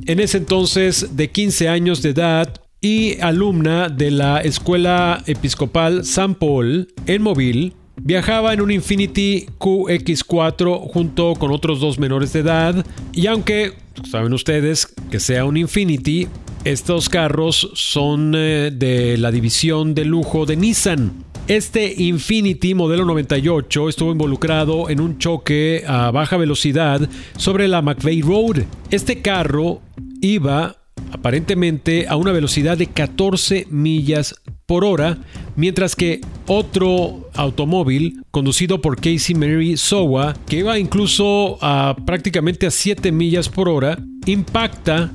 en 0.06 0.20
ese 0.20 0.38
entonces 0.38 1.16
de 1.16 1.30
15 1.30 1.70
años 1.70 2.02
de 2.02 2.10
edad 2.10 2.62
y 2.82 3.20
alumna 3.22 3.88
de 3.88 4.12
la 4.12 4.42
Escuela 4.42 5.24
Episcopal 5.28 6.04
San 6.04 6.36
Paul 6.36 6.90
en 7.08 7.22
Mobile, 7.22 7.72
Viajaba 7.98 8.54
en 8.54 8.62
un 8.62 8.72
Infinity 8.72 9.48
QX4 9.58 10.92
junto 10.92 11.34
con 11.34 11.52
otros 11.52 11.80
dos 11.80 11.98
menores 11.98 12.34
de 12.34 12.42
edad 12.42 12.86
y 13.14 13.28
aunque 13.28 13.74
saben 14.10 14.34
ustedes 14.34 14.94
que 15.10 15.20
sea 15.20 15.46
un 15.46 15.58
Infinity, 15.58 16.28
estos 16.66 17.10
carros 17.10 17.72
son 17.74 18.34
eh, 18.36 18.72
de 18.74 19.18
la 19.18 19.32
división 19.32 19.96
de 19.96 20.06
lujo 20.06 20.46
de 20.46 20.56
Nissan. 20.56 21.25
Este 21.48 21.94
Infinity 22.02 22.74
modelo 22.74 23.06
98 23.06 23.88
estuvo 23.88 24.12
involucrado 24.12 24.90
en 24.90 25.00
un 25.00 25.20
choque 25.20 25.84
a 25.88 26.10
baja 26.10 26.38
velocidad 26.38 27.08
sobre 27.38 27.68
la 27.68 27.84
McVeigh 27.84 28.24
Road. 28.24 28.64
Este 28.90 29.22
carro 29.22 29.82
iba 30.22 30.75
aparentemente 31.12 32.08
a 32.08 32.16
una 32.16 32.32
velocidad 32.32 32.78
de 32.78 32.88
14 32.88 33.68
millas 33.70 34.36
por 34.66 34.84
hora, 34.84 35.18
mientras 35.56 35.96
que 35.96 36.22
otro 36.48 37.30
automóvil 37.34 38.22
conducido 38.32 38.82
por 38.82 38.96
Casey 38.98 39.36
Mary 39.36 39.78
Sowa, 39.78 40.36
que 40.48 40.58
iba 40.58 40.80
incluso 40.80 41.58
a 41.62 41.96
prácticamente 42.06 42.66
a 42.68 42.72
7 42.72 43.12
millas 43.12 43.50
por 43.50 43.70
hora, 43.70 43.98
impacta 44.25 45.12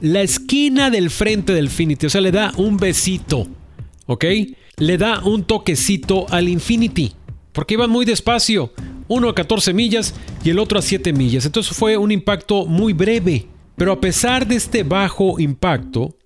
la 0.00 0.22
esquina 0.22 0.90
del 0.90 1.10
frente 1.10 1.52
del 1.52 1.66
Infinity, 1.66 2.06
o 2.06 2.10
sea, 2.10 2.20
le 2.20 2.32
da 2.32 2.52
un 2.56 2.76
besito, 2.76 3.46
¿ok? 4.06 4.24
Le 4.78 4.98
da 4.98 5.22
un 5.24 5.44
toquecito 5.44 6.26
al 6.30 6.48
Infinity, 6.48 7.12
porque 7.52 7.74
iban 7.74 7.90
muy 7.90 8.04
despacio, 8.04 8.72
uno 9.08 9.28
a 9.28 9.34
14 9.34 9.72
millas 9.72 10.14
y 10.44 10.50
el 10.50 10.58
otro 10.58 10.78
a 10.78 10.82
7 10.82 11.12
millas, 11.12 11.46
entonces 11.46 11.76
fue 11.76 11.96
un 11.96 12.12
impacto 12.12 12.66
muy 12.66 12.92
breve. 12.92 13.46
Pero 13.76 13.92
a 13.92 14.00
pesar 14.00 14.46
de 14.46 14.56
este 14.56 14.82
bajo 14.82 15.38
impacto, 15.38 16.16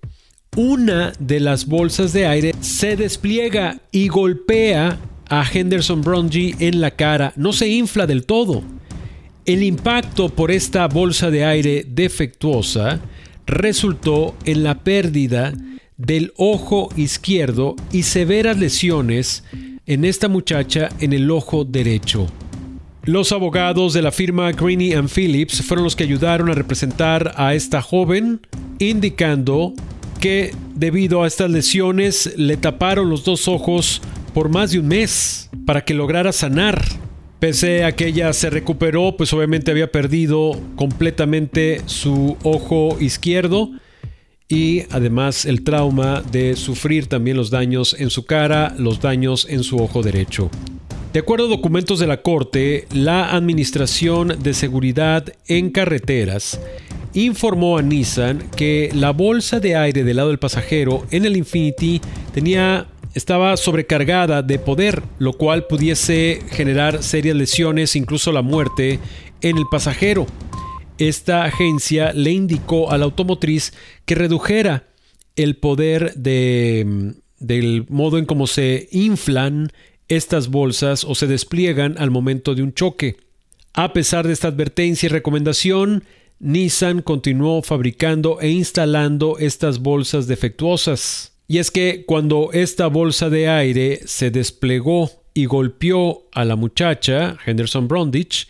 una 0.55 1.13
de 1.19 1.39
las 1.39 1.65
bolsas 1.65 2.13
de 2.13 2.25
aire 2.25 2.55
se 2.61 2.95
despliega 2.95 3.81
y 3.91 4.07
golpea 4.07 4.97
a 5.29 5.45
Henderson 5.49 6.01
Brungy 6.01 6.55
en 6.59 6.81
la 6.81 6.91
cara. 6.91 7.33
No 7.35 7.53
se 7.53 7.67
infla 7.67 8.05
del 8.07 8.25
todo. 8.25 8.63
El 9.45 9.63
impacto 9.63 10.29
por 10.29 10.51
esta 10.51 10.87
bolsa 10.87 11.31
de 11.31 11.45
aire 11.45 11.85
defectuosa 11.87 12.99
resultó 13.45 14.35
en 14.45 14.63
la 14.63 14.83
pérdida 14.83 15.53
del 15.97 16.33
ojo 16.37 16.89
izquierdo 16.95 17.75
y 17.91 18.03
severas 18.03 18.57
lesiones 18.57 19.43
en 19.85 20.05
esta 20.05 20.27
muchacha 20.27 20.89
en 20.99 21.13
el 21.13 21.29
ojo 21.31 21.65
derecho. 21.65 22.27
Los 23.03 23.31
abogados 23.31 23.93
de 23.93 24.03
la 24.03 24.11
firma 24.11 24.51
Greeny 24.51 24.93
and 24.93 25.09
Phillips 25.09 25.63
fueron 25.63 25.83
los 25.83 25.95
que 25.95 26.03
ayudaron 26.03 26.51
a 26.51 26.53
representar 26.53 27.33
a 27.35 27.55
esta 27.55 27.81
joven, 27.81 28.41
indicando 28.77 29.73
que 30.19 30.53
debido 30.75 31.23
a 31.23 31.27
estas 31.27 31.49
lesiones 31.49 32.31
le 32.37 32.57
taparon 32.57 33.09
los 33.09 33.23
dos 33.23 33.47
ojos 33.47 34.03
por 34.35 34.49
más 34.49 34.71
de 34.71 34.79
un 34.79 34.87
mes 34.87 35.49
para 35.65 35.83
que 35.83 35.95
lograra 35.95 36.31
sanar. 36.31 36.79
Pese 37.39 37.85
a 37.85 37.95
que 37.95 38.05
ella 38.05 38.31
se 38.33 38.51
recuperó, 38.51 39.17
pues 39.17 39.33
obviamente 39.33 39.71
había 39.71 39.91
perdido 39.91 40.51
completamente 40.75 41.81
su 41.87 42.37
ojo 42.43 42.97
izquierdo 42.99 43.71
y 44.51 44.83
además 44.91 45.45
el 45.45 45.63
trauma 45.63 46.21
de 46.29 46.55
sufrir 46.55 47.07
también 47.07 47.37
los 47.37 47.49
daños 47.49 47.95
en 47.97 48.09
su 48.09 48.25
cara, 48.25 48.75
los 48.77 48.99
daños 48.99 49.47
en 49.49 49.63
su 49.63 49.77
ojo 49.77 50.03
derecho. 50.03 50.51
De 51.13 51.19
acuerdo 51.19 51.45
a 51.45 51.49
documentos 51.49 51.99
de 51.99 52.07
la 52.07 52.21
Corte, 52.21 52.87
la 52.93 53.33
Administración 53.33 54.37
de 54.43 54.53
Seguridad 54.53 55.25
en 55.47 55.71
Carreteras 55.71 56.59
informó 57.13 57.77
a 57.77 57.81
Nissan 57.81 58.49
que 58.55 58.89
la 58.93 59.11
bolsa 59.11 59.59
de 59.59 59.75
aire 59.75 60.03
del 60.03 60.17
lado 60.17 60.29
del 60.29 60.39
pasajero 60.39 61.05
en 61.11 61.25
el 61.25 61.37
Infinity 61.37 62.01
tenía 62.33 62.87
estaba 63.13 63.57
sobrecargada 63.57 64.41
de 64.41 64.59
poder, 64.59 65.03
lo 65.19 65.33
cual 65.33 65.67
pudiese 65.67 66.39
generar 66.51 67.03
serias 67.03 67.35
lesiones, 67.35 67.95
incluso 67.95 68.31
la 68.31 68.41
muerte 68.41 68.99
en 69.41 69.57
el 69.57 69.65
pasajero. 69.69 70.27
Esta 71.01 71.45
agencia 71.45 72.13
le 72.13 72.29
indicó 72.29 72.91
a 72.91 72.97
la 72.99 73.05
automotriz 73.05 73.73
que 74.05 74.13
redujera 74.13 74.87
el 75.35 75.55
poder 75.57 76.13
de, 76.13 77.15
del 77.39 77.87
modo 77.89 78.19
en 78.19 78.25
cómo 78.25 78.45
se 78.45 78.87
inflan 78.91 79.71
estas 80.09 80.49
bolsas 80.49 81.03
o 81.03 81.15
se 81.15 81.25
despliegan 81.25 81.95
al 81.97 82.11
momento 82.11 82.53
de 82.53 82.61
un 82.61 82.75
choque. 82.75 83.17
A 83.73 83.93
pesar 83.93 84.27
de 84.27 84.33
esta 84.33 84.49
advertencia 84.49 85.07
y 85.07 85.09
recomendación, 85.09 86.03
Nissan 86.37 87.01
continuó 87.01 87.63
fabricando 87.63 88.39
e 88.39 88.51
instalando 88.51 89.39
estas 89.39 89.79
bolsas 89.79 90.27
defectuosas. 90.27 91.33
Y 91.47 91.57
es 91.57 91.71
que 91.71 92.05
cuando 92.05 92.51
esta 92.53 92.85
bolsa 92.85 93.31
de 93.31 93.49
aire 93.49 94.01
se 94.05 94.29
desplegó 94.29 95.09
y 95.33 95.45
golpeó 95.45 96.27
a 96.31 96.45
la 96.45 96.55
muchacha, 96.55 97.39
Henderson 97.43 97.87
Brundage, 97.87 98.45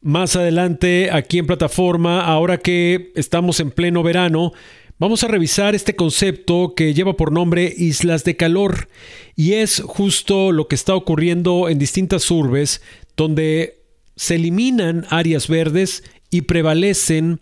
más 0.00 0.34
adelante 0.34 1.10
aquí 1.12 1.38
en 1.38 1.46
plataforma, 1.46 2.24
ahora 2.24 2.58
que 2.58 3.12
estamos 3.14 3.60
en 3.60 3.70
pleno 3.70 4.02
verano, 4.02 4.52
vamos 4.98 5.24
a 5.24 5.28
revisar 5.28 5.74
este 5.74 5.96
concepto 5.96 6.74
que 6.74 6.94
lleva 6.94 7.16
por 7.16 7.32
nombre 7.32 7.72
islas 7.76 8.24
de 8.24 8.36
calor 8.36 8.88
y 9.36 9.54
es 9.54 9.82
justo 9.84 10.52
lo 10.52 10.68
que 10.68 10.74
está 10.74 10.94
ocurriendo 10.94 11.68
en 11.68 11.78
distintas 11.78 12.30
urbes 12.30 12.82
donde 13.16 13.82
se 14.16 14.36
eliminan 14.36 15.06
áreas 15.10 15.48
verdes 15.48 16.04
y 16.30 16.42
prevalecen 16.42 17.40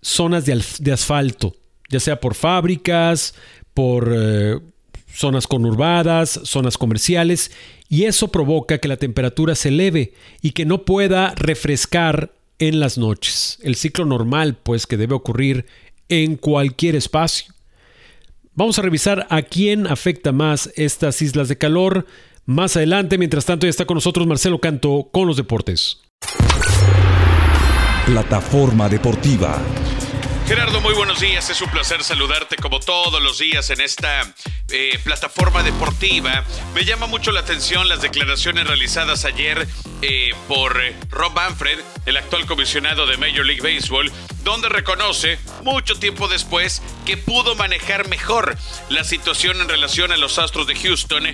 zonas 0.00 0.44
de, 0.46 0.92
asfalto 0.92 1.54
ya 1.88 2.00
sea 2.00 2.20
por 2.20 2.34
fábricas, 2.34 3.34
por 3.74 4.12
eh, 4.14 4.58
zonas 5.12 5.46
conurbadas, 5.46 6.40
zonas 6.44 6.78
comerciales, 6.78 7.50
y 7.88 8.04
eso 8.04 8.28
provoca 8.28 8.78
que 8.78 8.88
la 8.88 8.96
temperatura 8.96 9.54
se 9.54 9.70
eleve 9.70 10.12
y 10.42 10.52
que 10.52 10.64
no 10.64 10.84
pueda 10.84 11.34
refrescar 11.34 12.32
en 12.58 12.80
las 12.80 12.98
noches. 12.98 13.58
El 13.62 13.74
ciclo 13.74 14.04
normal, 14.04 14.56
pues, 14.62 14.86
que 14.86 14.96
debe 14.96 15.14
ocurrir 15.14 15.66
en 16.08 16.36
cualquier 16.36 16.96
espacio. 16.96 17.52
Vamos 18.54 18.78
a 18.78 18.82
revisar 18.82 19.26
a 19.30 19.42
quién 19.42 19.86
afecta 19.86 20.32
más 20.32 20.70
estas 20.74 21.22
islas 21.22 21.48
de 21.48 21.58
calor 21.58 22.06
más 22.44 22.76
adelante. 22.76 23.18
Mientras 23.18 23.44
tanto, 23.44 23.66
ya 23.66 23.70
está 23.70 23.84
con 23.84 23.94
nosotros 23.94 24.26
Marcelo 24.26 24.58
Canto 24.58 25.10
con 25.12 25.26
los 25.26 25.36
deportes. 25.36 26.00
Plataforma 28.06 28.88
Deportiva. 28.88 29.62
Gerardo, 30.46 30.77
muy 30.88 30.96
buenos 30.96 31.20
días. 31.20 31.50
Es 31.50 31.60
un 31.60 31.68
placer 31.68 32.02
saludarte 32.02 32.56
como 32.56 32.80
todos 32.80 33.22
los 33.22 33.38
días 33.38 33.68
en 33.68 33.82
esta 33.82 34.22
eh, 34.70 34.98
plataforma 35.04 35.62
deportiva. 35.62 36.42
Me 36.74 36.86
llama 36.86 37.06
mucho 37.06 37.30
la 37.30 37.40
atención 37.40 37.90
las 37.90 38.00
declaraciones 38.00 38.66
realizadas 38.66 39.26
ayer 39.26 39.68
eh, 40.00 40.30
por 40.46 40.80
eh, 40.80 40.96
Rob 41.10 41.34
Manfred, 41.34 41.78
el 42.06 42.16
actual 42.16 42.46
comisionado 42.46 43.06
de 43.06 43.18
Major 43.18 43.44
League 43.44 43.60
Baseball, 43.60 44.10
donde 44.44 44.70
reconoce, 44.70 45.38
mucho 45.62 45.98
tiempo 45.98 46.26
después, 46.26 46.80
que 47.04 47.18
pudo 47.18 47.54
manejar 47.54 48.08
mejor 48.08 48.56
la 48.88 49.04
situación 49.04 49.60
en 49.60 49.68
relación 49.68 50.10
a 50.10 50.16
los 50.16 50.38
Astros 50.38 50.66
de 50.66 50.74
Houston, 50.74 51.24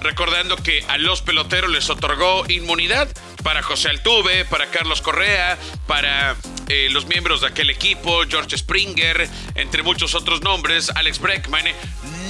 recordando 0.00 0.56
que 0.56 0.82
a 0.88 0.96
los 0.96 1.20
peloteros 1.20 1.70
les 1.70 1.90
otorgó 1.90 2.46
inmunidad 2.48 3.06
para 3.42 3.62
José 3.62 3.90
Altuve, 3.90 4.44
para 4.46 4.70
Carlos 4.70 5.02
Correa, 5.02 5.58
para 5.86 6.36
eh, 6.68 6.88
los 6.90 7.06
miembros 7.06 7.40
de 7.40 7.48
aquel 7.48 7.70
equipo, 7.70 8.22
George 8.28 8.54
Springer, 8.62 9.28
entre 9.56 9.82
muchos 9.82 10.14
otros 10.14 10.40
nombres, 10.42 10.90
Alex 10.94 11.18
Breckman, 11.18 11.64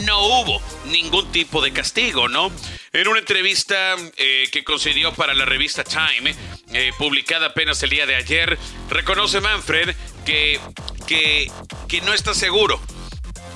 no 0.04 0.18
hubo 0.26 0.62
ningún 0.86 1.30
tipo 1.30 1.60
de 1.62 1.72
castigo, 1.72 2.28
¿no? 2.28 2.50
En 2.92 3.08
una 3.08 3.20
entrevista 3.20 3.96
eh, 4.16 4.48
que 4.50 4.64
concedió 4.64 5.12
para 5.12 5.34
la 5.34 5.44
revista 5.44 5.84
Time, 5.84 6.34
eh, 6.72 6.92
publicada 6.98 7.48
apenas 7.48 7.82
el 7.82 7.90
día 7.90 8.06
de 8.06 8.16
ayer, 8.16 8.58
reconoce 8.88 9.40
Manfred 9.40 9.94
que, 10.24 10.58
que, 11.06 11.50
que 11.88 12.00
no 12.00 12.14
está 12.14 12.34
seguro, 12.34 12.80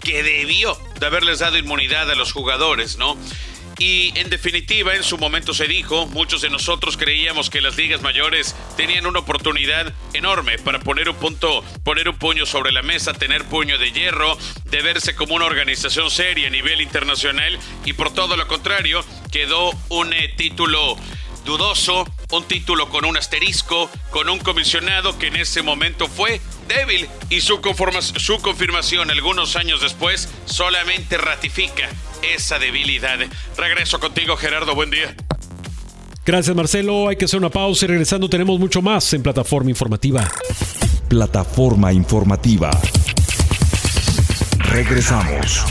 que 0.02 0.22
debió 0.22 0.78
de 1.00 1.06
haberles 1.06 1.38
dado 1.38 1.56
inmunidad 1.56 2.10
a 2.10 2.14
los 2.14 2.32
jugadores, 2.32 2.96
¿no? 2.98 3.16
Y 3.78 4.12
en 4.18 4.30
definitiva, 4.30 4.94
en 4.94 5.02
su 5.02 5.18
momento 5.18 5.52
se 5.52 5.66
dijo, 5.66 6.06
muchos 6.06 6.40
de 6.40 6.48
nosotros 6.48 6.96
creíamos 6.96 7.50
que 7.50 7.60
las 7.60 7.76
ligas 7.76 8.00
mayores 8.00 8.56
tenían 8.76 9.06
una 9.06 9.18
oportunidad 9.18 9.92
enorme 10.14 10.58
para 10.58 10.80
poner 10.80 11.10
un 11.10 11.16
punto, 11.16 11.62
poner 11.84 12.08
un 12.08 12.16
puño 12.16 12.46
sobre 12.46 12.72
la 12.72 12.80
mesa, 12.80 13.12
tener 13.12 13.44
puño 13.44 13.76
de 13.76 13.92
hierro, 13.92 14.38
de 14.64 14.80
verse 14.80 15.14
como 15.14 15.34
una 15.34 15.44
organización 15.44 16.10
seria 16.10 16.48
a 16.48 16.50
nivel 16.50 16.80
internacional 16.80 17.58
y 17.84 17.92
por 17.92 18.14
todo 18.14 18.36
lo 18.36 18.48
contrario, 18.48 19.04
quedó 19.30 19.72
un 19.90 20.12
eh, 20.14 20.32
título 20.36 20.96
dudoso, 21.46 22.04
un 22.30 22.44
título 22.44 22.90
con 22.90 23.06
un 23.06 23.16
asterisco, 23.16 23.88
con 24.10 24.28
un 24.28 24.38
comisionado 24.38 25.18
que 25.18 25.28
en 25.28 25.36
ese 25.36 25.62
momento 25.62 26.08
fue 26.08 26.42
débil 26.68 27.08
y 27.30 27.40
su, 27.40 27.60
su 28.16 28.38
confirmación 28.40 29.10
algunos 29.10 29.56
años 29.56 29.80
después 29.80 30.28
solamente 30.44 31.16
ratifica 31.16 31.88
esa 32.34 32.58
debilidad. 32.58 33.18
Regreso 33.56 33.98
contigo, 33.98 34.36
Gerardo. 34.36 34.74
Buen 34.74 34.90
día. 34.90 35.14
Gracias, 36.26 36.54
Marcelo. 36.56 37.08
Hay 37.08 37.16
que 37.16 37.24
hacer 37.24 37.38
una 37.38 37.50
pausa 37.50 37.84
y 37.84 37.88
regresando 37.88 38.28
tenemos 38.28 38.58
mucho 38.58 38.82
más 38.82 39.12
en 39.14 39.22
Plataforma 39.22 39.70
Informativa. 39.70 40.28
Plataforma 41.08 41.92
Informativa. 41.92 42.70
Regresamos. 44.58 45.64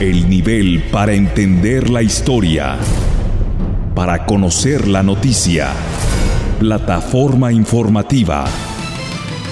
El 0.00 0.28
nivel 0.28 0.82
para 0.90 1.14
entender 1.14 1.88
la 1.88 2.02
historia. 2.02 2.76
Para 3.94 4.26
conocer 4.26 4.88
la 4.88 5.04
noticia. 5.04 5.70
Plataforma 6.58 7.52
informativa. 7.52 8.44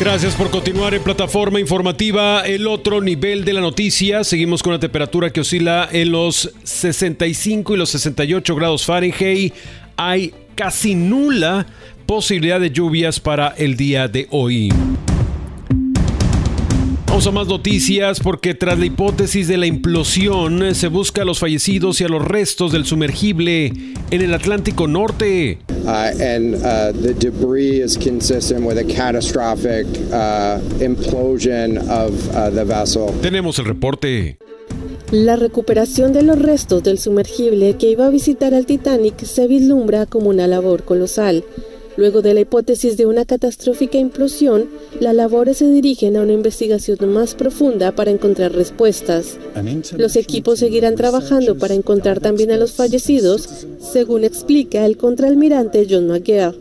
Gracias 0.01 0.35
por 0.35 0.51
continuar 0.51 0.95
en 0.95 1.03
plataforma 1.05 1.61
informativa. 1.61 2.41
El 2.45 2.67
otro 2.67 3.01
nivel 3.01 3.45
de 3.45 3.53
la 3.53 3.61
noticia. 3.61 4.25
Seguimos 4.25 4.65
con 4.65 4.73
la 4.73 4.81
temperatura 4.81 5.31
que 5.31 5.43
oscila 5.43 5.89
en 5.93 6.11
los 6.11 6.53
65 6.65 7.75
y 7.75 7.77
los 7.77 7.91
68 7.91 8.57
grados 8.57 8.85
Fahrenheit. 8.85 9.55
Hay 9.97 10.35
casi 10.57 10.97
nula 10.97 11.67
posibilidad 12.05 12.59
de 12.59 12.73
lluvias 12.73 13.21
para 13.21 13.55
el 13.57 13.77
día 13.77 14.09
de 14.09 14.27
hoy. 14.31 14.71
Vamos 17.23 17.37
a 17.37 17.39
más 17.39 17.47
noticias 17.47 18.19
porque 18.19 18.53
tras 18.53 18.77
la 18.81 18.85
hipótesis 18.85 19.47
de 19.47 19.57
la 19.57 19.67
implosión 19.67 20.75
se 20.75 20.89
busca 20.89 21.23
a 21.23 21.25
los 21.25 21.39
fallecidos 21.39 22.01
y 22.01 22.05
a 22.05 22.09
los 22.09 22.27
restos 22.27 22.73
del 22.73 22.85
sumergible 22.85 23.67
en 24.11 24.23
el 24.23 24.35
Atlántico 24.35 24.89
Norte. 24.89 25.61
Uh, 25.85 26.11
and 26.21 26.57
uh, 26.57 26.91
the 27.01 27.15
debris 27.15 27.79
is 27.79 27.97
consistent 27.97 28.67
with 28.67 28.77
a 28.77 28.83
catastrophic 28.83 29.87
uh, 30.11 30.59
implosion 30.81 31.79
of 31.89 32.13
the 32.57 32.65
vessel. 32.65 33.13
Tenemos 33.21 33.57
el 33.61 33.67
reporte. 33.67 34.39
La 35.13 35.37
recuperación 35.37 36.13
de 36.13 36.25
los 36.25 36.41
restos 36.41 36.83
del 36.83 36.99
sumergible 36.99 37.77
que 37.77 37.89
iba 37.89 38.07
a 38.07 38.11
visitar 38.11 38.53
al 38.53 38.67
Titanic 38.67 39.23
se 39.23 39.47
vislumbra 39.47 40.07
como 40.07 40.31
una 40.31 40.49
labor 40.49 40.83
colosal. 40.83 41.45
Luego 41.97 42.23
de 42.23 42.35
la 42.35 42.41
hipótesis 42.41 42.97
de 42.97 43.07
una 43.07 43.25
catastrófica 43.25 43.99
implosión, 43.99 44.67
las 45.01 45.15
labores 45.15 45.59
se 45.59 45.71
dirigen 45.71 46.17
a 46.17 46.23
una 46.23 46.33
investigación 46.33 46.99
más 47.13 47.35
profunda 47.35 47.93
para 47.93 48.11
encontrar 48.11 48.53
respuestas. 48.53 49.37
Los 49.97 50.17
equipos 50.17 50.59
seguirán 50.59 50.97
trabajando 50.97 51.57
para 51.59 51.75
encontrar 51.75 52.21
también 52.21 52.51
a 52.51 52.57
los 52.57 52.73
fallecidos, 52.73 53.67
según 53.81 54.25
explica 54.25 54.87
el 54.87 54.97
contraalmirante 54.97 55.87
John 55.89 56.09
McGill. 56.09 56.55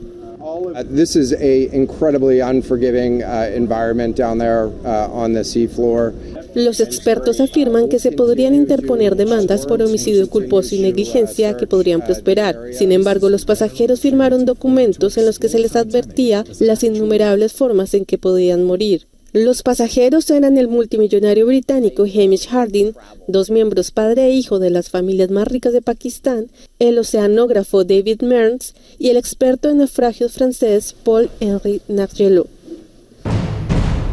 This 0.94 1.15
is 1.15 1.34
a 1.34 1.70
incredibly 1.74 2.41
unforgiving 2.41 3.24
uh, 3.24 3.50
environment 3.54 4.17
down 4.17 4.38
there 4.38 4.72
uh, 4.84 5.08
on 5.12 5.34
the 5.34 5.44
seafloor. 5.44 6.13
Los 6.54 6.82
expertos 6.82 7.40
afirman 7.40 7.88
que 7.88 8.00
se 8.00 8.12
podrían 8.12 8.54
interponer 8.54 9.16
demandas 9.16 9.66
por 9.66 9.82
homicidio 9.82 10.30
culposo 10.30 10.76
y 10.76 10.80
negligencia 10.80 11.56
que 11.56 11.66
podrían 11.66 12.04
prosperar. 12.04 12.58
Sin 12.74 12.92
embargo, 12.92 13.30
los 13.30 13.46
pasajeros 13.46 14.02
firmaron 14.02 14.44
documentos 14.46 15.18
en 15.18 15.26
los 15.26 15.40
que 15.40 15.48
se 15.48 15.60
les 15.60 15.78
advertía 15.78 16.44
las 16.60 16.84
innumerables 16.84 17.54
formas 17.54 17.94
en 17.94 18.04
que 18.04 18.18
podían 18.18 18.64
morir. 18.64 19.08
Los 19.34 19.64
pasajeros 19.64 20.30
eran 20.30 20.58
el 20.58 20.68
multimillonario 20.68 21.46
británico 21.46 22.04
Hamish 22.04 22.50
Harding, 22.50 22.92
dos 23.28 23.50
miembros 23.50 23.92
padre 23.92 24.26
e 24.26 24.32
hijo 24.32 24.60
de 24.60 24.72
las 24.72 24.90
familias 24.90 25.32
más 25.32 25.48
ricas 25.48 25.72
de 25.72 25.82
Pakistán, 25.82 26.48
el 26.80 27.00
oceanógrafo 27.00 27.86
David 27.86 28.24
Mearns 28.24 28.74
y 29.00 29.08
el 29.08 29.16
experto 29.16 29.70
en 29.70 29.78
naufragios 29.78 30.34
francés 30.34 30.94
Paul-Henri 31.06 31.82
Nargelot. 31.88 32.50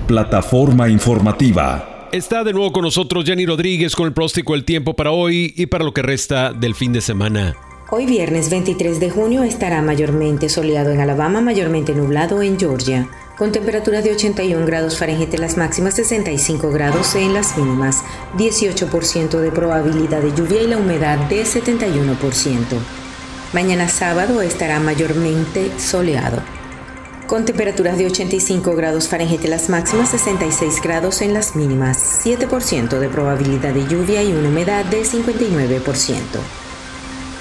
Plataforma 0.06 0.88
informativa 0.88 1.87
Está 2.12 2.42
de 2.42 2.54
nuevo 2.54 2.72
con 2.72 2.84
nosotros 2.84 3.26
Jenny 3.26 3.44
Rodríguez 3.44 3.94
con 3.94 4.06
el 4.06 4.14
próstico 4.14 4.54
El 4.54 4.64
Tiempo 4.64 4.94
para 4.94 5.10
hoy 5.10 5.52
y 5.56 5.66
para 5.66 5.84
lo 5.84 5.92
que 5.92 6.00
resta 6.00 6.54
del 6.54 6.74
fin 6.74 6.90
de 6.90 7.02
semana. 7.02 7.54
Hoy 7.90 8.06
viernes 8.06 8.48
23 8.48 8.98
de 8.98 9.10
junio 9.10 9.42
estará 9.42 9.82
mayormente 9.82 10.48
soleado 10.48 10.90
en 10.90 11.00
Alabama, 11.00 11.42
mayormente 11.42 11.94
nublado 11.94 12.40
en 12.40 12.58
Georgia, 12.58 13.06
con 13.36 13.52
temperaturas 13.52 14.04
de 14.04 14.12
81 14.12 14.64
grados 14.64 14.96
Fahrenheit 14.96 15.34
en 15.34 15.42
las 15.42 15.58
máximas, 15.58 15.96
65 15.96 16.70
grados 16.70 17.14
en 17.14 17.34
las 17.34 17.58
mínimas, 17.58 18.02
18% 18.38 19.40
de 19.40 19.50
probabilidad 19.50 20.22
de 20.22 20.34
lluvia 20.34 20.62
y 20.62 20.66
la 20.66 20.78
humedad 20.78 21.18
de 21.28 21.42
71%. 21.42 22.58
Mañana 23.52 23.86
sábado 23.86 24.40
estará 24.40 24.80
mayormente 24.80 25.70
soleado. 25.78 26.57
Con 27.28 27.44
temperaturas 27.44 27.98
de 27.98 28.06
85 28.06 28.74
grados 28.74 29.06
Fahrenheit 29.06 29.44
en 29.44 29.50
las 29.50 29.68
máximas, 29.68 30.08
66 30.08 30.80
grados 30.82 31.20
en 31.20 31.34
las 31.34 31.54
mínimas, 31.54 32.24
7% 32.24 32.98
de 32.98 33.08
probabilidad 33.10 33.74
de 33.74 33.86
lluvia 33.86 34.22
y 34.22 34.32
una 34.32 34.48
humedad 34.48 34.84
del 34.86 35.04
59%. 35.04 36.16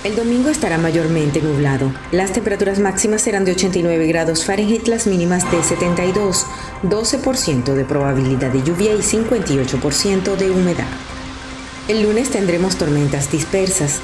El 0.04 0.16
domingo 0.18 0.50
estará 0.50 0.78
mayormente 0.78 1.42
nublado. 1.42 1.92
Las 2.12 2.34
temperaturas 2.34 2.80
máximas 2.80 3.22
serán 3.22 3.46
de 3.46 3.54
89 3.54 4.08
grados 4.08 4.46
Fahrenheit, 4.46 4.88
las 4.88 5.08
mínimas 5.08 5.50
de 5.52 5.64
72, 5.64 6.46
12% 6.84 7.74
de 7.74 7.86
probabilidad 7.86 8.52
de 8.52 8.64
lluvia 8.64 8.94
y 8.94 9.00
58% 9.00 10.36
de 10.36 10.52
humedad. 10.52 10.88
El 11.88 12.04
lunes 12.04 12.30
tendremos 12.30 12.76
tormentas 12.76 13.32
dispersas. 13.32 14.02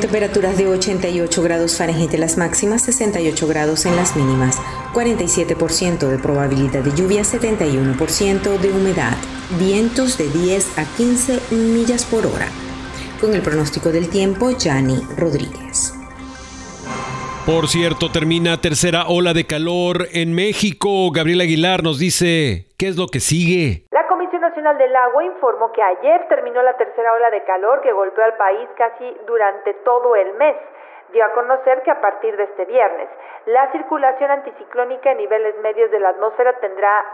Temperaturas 0.00 0.56
de 0.56 0.68
88 0.68 1.42
grados 1.42 1.76
Fahrenheit 1.76 2.14
en 2.14 2.20
las 2.20 2.36
máximas, 2.36 2.82
68 2.82 3.48
grados 3.48 3.84
en 3.84 3.96
las 3.96 4.14
mínimas, 4.14 4.56
47% 4.94 6.08
de 6.08 6.18
probabilidad 6.18 6.84
de 6.84 6.94
lluvia, 6.94 7.22
71% 7.22 8.58
de 8.58 8.70
humedad, 8.70 9.16
vientos 9.58 10.16
de 10.16 10.30
10 10.30 10.78
a 10.78 10.84
15 10.84 11.40
millas 11.50 12.04
por 12.04 12.26
hora. 12.26 12.48
Con 13.20 13.34
el 13.34 13.42
pronóstico 13.42 13.90
del 13.90 14.08
tiempo, 14.08 14.56
Yanni 14.56 15.00
Rodríguez. 15.16 15.94
Por 17.44 17.66
cierto, 17.66 18.10
termina 18.12 18.60
tercera 18.60 19.08
ola 19.08 19.34
de 19.34 19.46
calor 19.46 20.08
en 20.12 20.32
México. 20.32 21.10
Gabriel 21.10 21.40
Aguilar 21.40 21.82
nos 21.82 21.98
dice, 21.98 22.68
¿qué 22.76 22.88
es 22.88 22.96
lo 22.96 23.08
que 23.08 23.20
sigue? 23.20 23.86
Nacional 24.58 24.78
del 24.78 24.96
Agua 24.96 25.22
informó 25.22 25.70
que 25.70 25.80
ayer 25.80 26.26
terminó 26.26 26.60
la 26.62 26.72
tercera 26.72 27.12
ola 27.12 27.30
de 27.30 27.44
calor 27.44 27.80
que 27.80 27.92
golpeó 27.92 28.24
al 28.24 28.34
país 28.34 28.68
casi 28.76 29.16
durante 29.24 29.72
todo 29.84 30.16
el 30.16 30.34
mes. 30.34 30.56
Dio 31.12 31.24
a 31.24 31.30
conocer 31.30 31.82
que 31.82 31.92
a 31.92 32.00
partir 32.00 32.36
de 32.36 32.42
este 32.42 32.64
viernes, 32.64 33.08
la 33.46 33.70
circulación 33.70 34.32
anticiclónica 34.32 35.12
en 35.12 35.18
niveles 35.18 35.56
medios 35.58 35.92
de 35.92 36.00
la 36.00 36.08
atmósfera 36.08 36.54
tendrá 36.54 37.04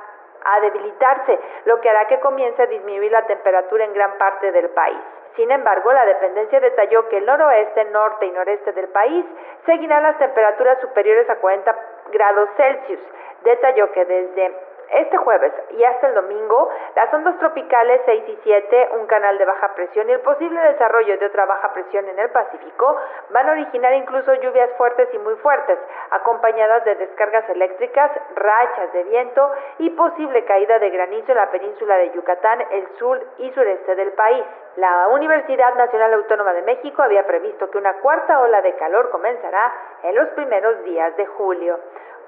a 0.42 0.60
debilitarse, 0.60 1.38
lo 1.66 1.82
que 1.82 1.90
hará 1.90 2.06
que 2.06 2.18
comience 2.20 2.62
a 2.62 2.66
disminuir 2.66 3.12
la 3.12 3.26
temperatura 3.26 3.84
en 3.84 3.92
gran 3.92 4.16
parte 4.16 4.50
del 4.50 4.70
país. 4.70 5.00
Sin 5.36 5.50
embargo, 5.50 5.92
la 5.92 6.06
dependencia 6.06 6.60
detalló 6.60 7.10
que 7.10 7.18
el 7.18 7.26
noroeste, 7.26 7.84
norte 7.86 8.24
y 8.24 8.30
noreste 8.30 8.72
del 8.72 8.88
país 8.88 9.26
seguirán 9.66 10.02
las 10.02 10.16
temperaturas 10.16 10.80
superiores 10.80 11.28
a 11.28 11.36
40 11.36 11.76
grados 12.10 12.48
Celsius. 12.56 13.00
Detalló 13.42 13.92
que 13.92 14.04
desde 14.06 14.73
este 14.92 15.16
jueves 15.18 15.52
y 15.70 15.84
hasta 15.84 16.08
el 16.08 16.14
domingo, 16.14 16.70
las 16.94 17.12
ondas 17.12 17.38
tropicales 17.38 18.00
6 18.04 18.24
y 18.28 18.38
7, 18.42 18.88
un 19.00 19.06
canal 19.06 19.38
de 19.38 19.44
baja 19.44 19.74
presión 19.74 20.08
y 20.08 20.12
el 20.12 20.20
posible 20.20 20.60
desarrollo 20.60 21.18
de 21.18 21.26
otra 21.26 21.46
baja 21.46 21.72
presión 21.72 22.08
en 22.08 22.18
el 22.18 22.30
Pacífico 22.30 22.96
van 23.30 23.48
a 23.48 23.52
originar 23.52 23.92
incluso 23.94 24.34
lluvias 24.34 24.70
fuertes 24.76 25.08
y 25.12 25.18
muy 25.18 25.34
fuertes, 25.36 25.78
acompañadas 26.10 26.84
de 26.84 26.94
descargas 26.96 27.48
eléctricas, 27.50 28.10
rachas 28.34 28.92
de 28.92 29.04
viento 29.04 29.50
y 29.78 29.90
posible 29.90 30.44
caída 30.44 30.78
de 30.78 30.90
granizo 30.90 31.32
en 31.32 31.38
la 31.38 31.50
península 31.50 31.96
de 31.96 32.10
Yucatán, 32.12 32.64
el 32.70 32.86
sur 32.98 33.20
y 33.38 33.50
sureste 33.52 33.94
del 33.94 34.12
país. 34.12 34.44
La 34.76 35.06
Universidad 35.08 35.74
Nacional 35.76 36.14
Autónoma 36.14 36.52
de 36.52 36.62
México 36.62 37.02
había 37.02 37.24
previsto 37.26 37.70
que 37.70 37.78
una 37.78 37.94
cuarta 38.00 38.40
ola 38.40 38.60
de 38.60 38.74
calor 38.74 39.10
comenzará 39.10 39.72
en 40.02 40.16
los 40.16 40.28
primeros 40.30 40.82
días 40.82 41.16
de 41.16 41.26
julio. 41.26 41.78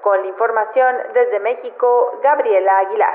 Con 0.07 0.21
la 0.21 0.27
información 0.29 0.95
desde 1.13 1.37
México, 1.41 1.85
Gabriela 2.23 2.79
Aguilar. 2.79 3.13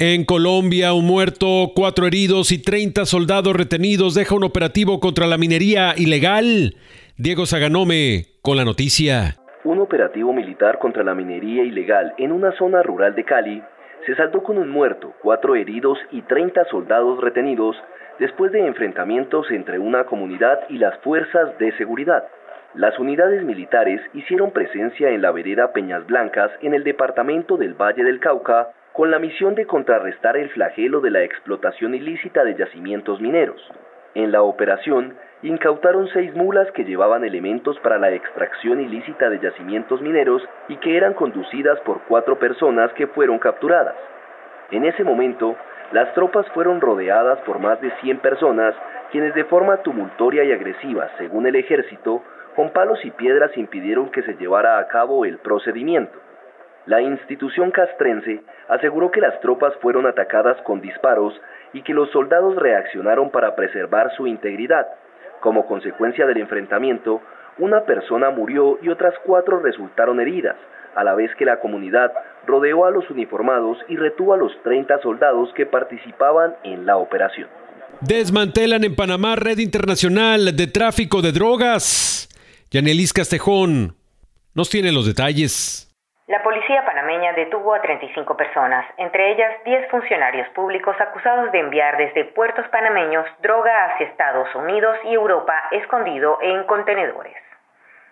En 0.00 0.24
Colombia, 0.24 0.92
un 0.92 1.06
muerto, 1.06 1.70
cuatro 1.72 2.04
heridos 2.04 2.50
y 2.50 2.60
30 2.60 3.04
soldados 3.04 3.54
retenidos 3.54 4.16
deja 4.16 4.34
un 4.34 4.42
operativo 4.42 4.98
contra 4.98 5.28
la 5.28 5.38
minería 5.38 5.94
ilegal. 5.96 6.74
Diego 7.16 7.46
Zaganome 7.46 8.24
con 8.42 8.56
la 8.56 8.64
noticia. 8.64 9.36
Un 9.62 9.78
operativo 9.78 10.32
militar 10.32 10.80
contra 10.80 11.04
la 11.04 11.14
minería 11.14 11.62
ilegal 11.62 12.12
en 12.18 12.32
una 12.32 12.50
zona 12.58 12.82
rural 12.82 13.14
de 13.14 13.24
Cali 13.24 13.62
se 14.04 14.16
saldó 14.16 14.42
con 14.42 14.58
un 14.58 14.68
muerto, 14.68 15.14
cuatro 15.22 15.54
heridos 15.54 15.96
y 16.10 16.22
30 16.22 16.64
soldados 16.72 17.20
retenidos 17.20 17.76
después 18.18 18.50
de 18.50 18.66
enfrentamientos 18.66 19.46
entre 19.52 19.78
una 19.78 20.02
comunidad 20.06 20.58
y 20.70 20.78
las 20.78 20.98
fuerzas 21.02 21.56
de 21.58 21.70
seguridad. 21.76 22.24
Las 22.74 22.96
unidades 23.00 23.42
militares 23.42 24.00
hicieron 24.14 24.52
presencia 24.52 25.10
en 25.10 25.22
la 25.22 25.32
vereda 25.32 25.72
Peñas 25.72 26.06
Blancas 26.06 26.52
en 26.62 26.72
el 26.72 26.84
departamento 26.84 27.56
del 27.56 27.74
Valle 27.74 28.04
del 28.04 28.20
Cauca 28.20 28.68
con 28.92 29.10
la 29.10 29.18
misión 29.18 29.56
de 29.56 29.66
contrarrestar 29.66 30.36
el 30.36 30.50
flagelo 30.50 31.00
de 31.00 31.10
la 31.10 31.24
explotación 31.24 31.96
ilícita 31.96 32.44
de 32.44 32.54
yacimientos 32.54 33.20
mineros. 33.20 33.60
En 34.14 34.30
la 34.30 34.42
operación, 34.42 35.16
incautaron 35.42 36.06
seis 36.12 36.32
mulas 36.36 36.70
que 36.70 36.84
llevaban 36.84 37.24
elementos 37.24 37.76
para 37.80 37.98
la 37.98 38.12
extracción 38.12 38.80
ilícita 38.80 39.28
de 39.30 39.40
yacimientos 39.40 40.00
mineros 40.00 40.40
y 40.68 40.76
que 40.76 40.96
eran 40.96 41.14
conducidas 41.14 41.80
por 41.80 42.02
cuatro 42.02 42.38
personas 42.38 42.92
que 42.92 43.08
fueron 43.08 43.40
capturadas. 43.40 43.96
En 44.70 44.84
ese 44.84 45.02
momento, 45.02 45.56
las 45.90 46.14
tropas 46.14 46.46
fueron 46.54 46.80
rodeadas 46.80 47.40
por 47.40 47.58
más 47.58 47.80
de 47.80 47.90
100 48.00 48.18
personas, 48.18 48.76
quienes 49.10 49.34
de 49.34 49.42
forma 49.44 49.78
tumultuoria 49.78 50.44
y 50.44 50.52
agresiva, 50.52 51.10
según 51.18 51.48
el 51.48 51.56
ejército, 51.56 52.22
con 52.56 52.70
palos 52.70 52.98
y 53.04 53.10
piedras 53.10 53.56
impidieron 53.56 54.10
que 54.10 54.22
se 54.22 54.34
llevara 54.34 54.78
a 54.78 54.88
cabo 54.88 55.24
el 55.24 55.38
procedimiento. 55.38 56.18
La 56.86 57.00
institución 57.00 57.70
castrense 57.70 58.42
aseguró 58.68 59.10
que 59.10 59.20
las 59.20 59.38
tropas 59.40 59.74
fueron 59.80 60.06
atacadas 60.06 60.60
con 60.62 60.80
disparos 60.80 61.38
y 61.72 61.82
que 61.82 61.94
los 61.94 62.10
soldados 62.10 62.56
reaccionaron 62.56 63.30
para 63.30 63.54
preservar 63.54 64.10
su 64.16 64.26
integridad. 64.26 64.86
Como 65.40 65.66
consecuencia 65.66 66.26
del 66.26 66.38
enfrentamiento, 66.38 67.20
una 67.58 67.82
persona 67.84 68.30
murió 68.30 68.78
y 68.82 68.88
otras 68.88 69.14
cuatro 69.24 69.60
resultaron 69.60 70.20
heridas, 70.20 70.56
a 70.94 71.04
la 71.04 71.14
vez 71.14 71.30
que 71.36 71.44
la 71.44 71.60
comunidad 71.60 72.12
rodeó 72.46 72.86
a 72.86 72.90
los 72.90 73.08
uniformados 73.10 73.78
y 73.88 73.96
retuvo 73.96 74.34
a 74.34 74.38
los 74.38 74.52
30 74.62 75.00
soldados 75.02 75.52
que 75.54 75.66
participaban 75.66 76.56
en 76.64 76.86
la 76.86 76.96
operación. 76.96 77.48
Desmantelan 78.00 78.84
en 78.84 78.96
Panamá 78.96 79.36
red 79.36 79.58
internacional 79.58 80.56
de 80.56 80.66
tráfico 80.66 81.20
de 81.20 81.32
drogas. 81.32 82.28
Yanelis 82.72 83.12
Castejón 83.12 83.98
nos 84.54 84.70
tiene 84.70 84.92
los 84.92 85.04
detalles. 85.04 85.90
La 86.28 86.40
policía 86.40 86.86
panameña 86.86 87.32
detuvo 87.32 87.74
a 87.74 87.82
35 87.82 88.36
personas, 88.36 88.86
entre 88.96 89.32
ellas 89.32 89.64
10 89.64 89.90
funcionarios 89.90 90.48
públicos 90.50 90.94
acusados 91.00 91.50
de 91.50 91.58
enviar 91.58 91.96
desde 91.96 92.26
puertos 92.26 92.64
panameños 92.68 93.26
droga 93.42 93.86
hacia 93.86 94.06
Estados 94.06 94.54
Unidos 94.54 94.96
y 95.02 95.14
Europa 95.14 95.52
escondido 95.72 96.38
en 96.42 96.62
contenedores. 96.62 97.34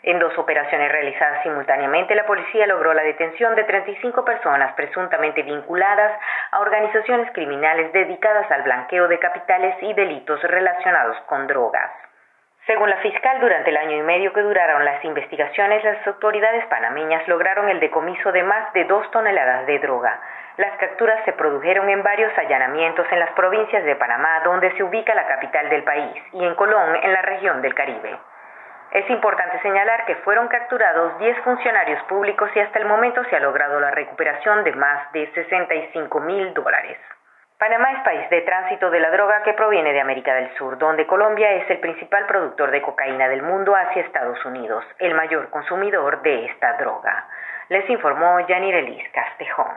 En 0.03 0.18
dos 0.18 0.37
operaciones 0.37 0.90
realizadas 0.90 1.44
simultáneamente, 1.44 2.16
la 2.16 2.27
policía 2.27 2.66
logró 2.66 2.94
la 2.94 3.05
detención 3.05 3.55
de 3.55 3.62
35 3.62 4.25
personas 4.25 4.75
presuntamente 4.75 5.44
vinculadas 5.44 6.18
a 6.51 6.59
organizaciones 6.59 7.31
criminales 7.31 7.92
dedicadas 7.92 8.51
al 8.51 8.64
blanqueo 8.64 9.07
de 9.07 9.21
capitales 9.21 9.77
y 9.83 9.94
delitos 9.94 10.42
relacionados 10.42 11.16
con 11.29 11.47
drogas. 11.47 12.08
Según 12.68 12.90
la 12.90 12.98
fiscal, 12.98 13.40
durante 13.40 13.70
el 13.70 13.78
año 13.78 13.96
y 13.96 14.02
medio 14.02 14.31
que 14.35 14.42
duraron 14.42 14.85
las 14.85 15.02
investigaciones, 15.02 15.83
las 15.83 16.07
autoridades 16.07 16.66
panameñas 16.66 17.26
lograron 17.26 17.70
el 17.70 17.81
decomiso 17.81 18.31
de 18.31 18.42
más 18.42 18.70
de 18.74 18.85
dos 18.85 19.11
toneladas 19.11 19.64
de 19.64 19.78
droga. 19.78 20.20
Las 20.59 20.76
capturas 20.76 21.24
se 21.24 21.33
produjeron 21.33 21.88
en 21.88 22.02
varios 22.02 22.31
allanamientos 22.37 23.07
en 23.11 23.20
las 23.20 23.31
provincias 23.31 23.83
de 23.85 23.96
Panamá, 23.96 24.40
donde 24.44 24.70
se 24.76 24.83
ubica 24.83 25.14
la 25.14 25.26
capital 25.26 25.70
del 25.70 25.83
país, 25.83 26.22
y 26.35 26.44
en 26.44 26.54
Colón, 26.57 26.94
en 27.02 27.11
la 27.11 27.22
región 27.22 27.62
del 27.62 27.74
Caribe. 27.74 28.18
Es 28.90 29.09
importante 29.09 29.62
señalar 29.62 30.04
que 30.04 30.16
fueron 30.16 30.48
capturados 30.48 31.18
10 31.20 31.38
funcionarios 31.38 32.02
públicos 32.02 32.50
y 32.54 32.61
hasta 32.61 32.78
el 32.81 32.85
momento 32.85 33.24
se 33.31 33.37
ha 33.37 33.40
logrado 33.40 33.81
la 33.81 33.92
recuperación 33.92 34.62
de 34.64 34.72
más 34.72 35.11
de 35.12 35.26
65 35.33 36.20
mil 36.20 36.52
dólares. 36.52 36.98
Panamá 37.59 37.90
es 37.90 38.05
país 38.05 38.31
de 38.31 38.42
tránsito 38.42 38.88
de 38.88 39.01
la 39.01 39.11
droga 39.11 39.42
que 39.42 39.53
proviene 39.53 39.92
de 39.92 40.01
América 40.01 40.33
del 40.33 40.57
Sur, 40.57 40.79
donde 40.79 41.09
Colombia 41.09 41.55
es 41.55 41.68
el 41.68 41.81
principal 41.81 42.25
productor 42.29 42.71
de 42.71 42.81
cocaína 42.81 43.29
del 43.29 43.42
mundo 43.42 43.75
hacia 43.75 44.03
Estados 44.03 44.38
Unidos, 44.44 44.85
el 45.01 45.12
mayor 45.16 45.51
consumidor 45.51 46.23
de 46.23 46.47
esta 46.47 46.77
droga. 46.79 47.27
Les 47.68 47.90
informó 47.90 48.38
Yanirelis 48.49 49.03
Castejón. 49.12 49.75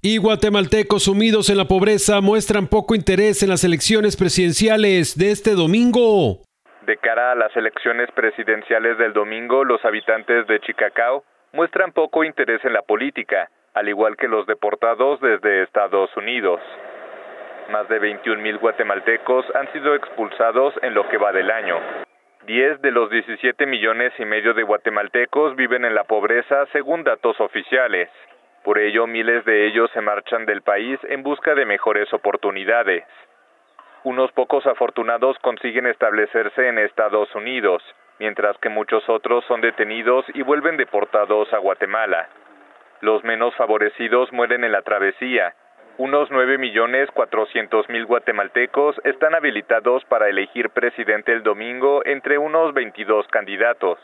Y 0.00 0.16
guatemaltecos 0.16 1.04
sumidos 1.04 1.50
en 1.50 1.58
la 1.58 1.66
pobreza 1.66 2.22
muestran 2.22 2.66
poco 2.66 2.94
interés 2.94 3.42
en 3.42 3.50
las 3.50 3.62
elecciones 3.62 4.16
presidenciales 4.16 5.18
de 5.18 5.30
este 5.30 5.50
domingo. 5.50 6.40
De 6.86 6.96
cara 6.96 7.32
a 7.32 7.34
las 7.34 7.54
elecciones 7.58 8.10
presidenciales 8.12 8.96
del 8.96 9.12
domingo, 9.12 9.64
los 9.64 9.84
habitantes 9.84 10.46
de 10.46 10.60
Chicacao 10.60 11.24
muestran 11.52 11.92
poco 11.92 12.24
interés 12.24 12.64
en 12.64 12.72
la 12.72 12.80
política, 12.80 13.50
al 13.74 13.86
igual 13.86 14.16
que 14.16 14.28
los 14.28 14.46
deportados 14.46 15.20
desde 15.20 15.64
Estados 15.64 16.08
Unidos. 16.16 16.62
Más 17.68 17.86
de 17.88 18.00
21.000 18.00 18.58
guatemaltecos 18.60 19.44
han 19.54 19.70
sido 19.72 19.94
expulsados 19.94 20.72
en 20.80 20.94
lo 20.94 21.06
que 21.08 21.18
va 21.18 21.32
del 21.32 21.50
año. 21.50 21.78
10 22.46 22.80
de 22.80 22.90
los 22.90 23.10
17 23.10 23.66
millones 23.66 24.10
y 24.18 24.24
medio 24.24 24.54
de 24.54 24.62
guatemaltecos 24.62 25.54
viven 25.54 25.84
en 25.84 25.94
la 25.94 26.04
pobreza 26.04 26.64
según 26.72 27.04
datos 27.04 27.38
oficiales. 27.40 28.08
Por 28.64 28.78
ello, 28.78 29.06
miles 29.06 29.44
de 29.44 29.66
ellos 29.66 29.90
se 29.92 30.00
marchan 30.00 30.46
del 30.46 30.62
país 30.62 30.98
en 31.10 31.22
busca 31.22 31.54
de 31.54 31.66
mejores 31.66 32.10
oportunidades. 32.14 33.04
Unos 34.02 34.32
pocos 34.32 34.66
afortunados 34.66 35.38
consiguen 35.40 35.86
establecerse 35.86 36.68
en 36.68 36.78
Estados 36.78 37.34
Unidos, 37.34 37.82
mientras 38.18 38.56
que 38.58 38.70
muchos 38.70 39.06
otros 39.10 39.44
son 39.44 39.60
detenidos 39.60 40.24
y 40.32 40.40
vuelven 40.40 40.78
deportados 40.78 41.52
a 41.52 41.58
Guatemala. 41.58 42.30
Los 43.02 43.22
menos 43.24 43.54
favorecidos 43.56 44.32
mueren 44.32 44.64
en 44.64 44.72
la 44.72 44.80
travesía. 44.80 45.54
Unos 45.98 46.30
9.400.000 46.30 48.06
guatemaltecos 48.06 48.94
están 49.02 49.34
habilitados 49.34 50.04
para 50.04 50.28
elegir 50.28 50.70
presidente 50.70 51.32
el 51.32 51.42
domingo 51.42 52.06
entre 52.06 52.38
unos 52.38 52.72
22 52.72 53.26
candidatos. 53.32 53.98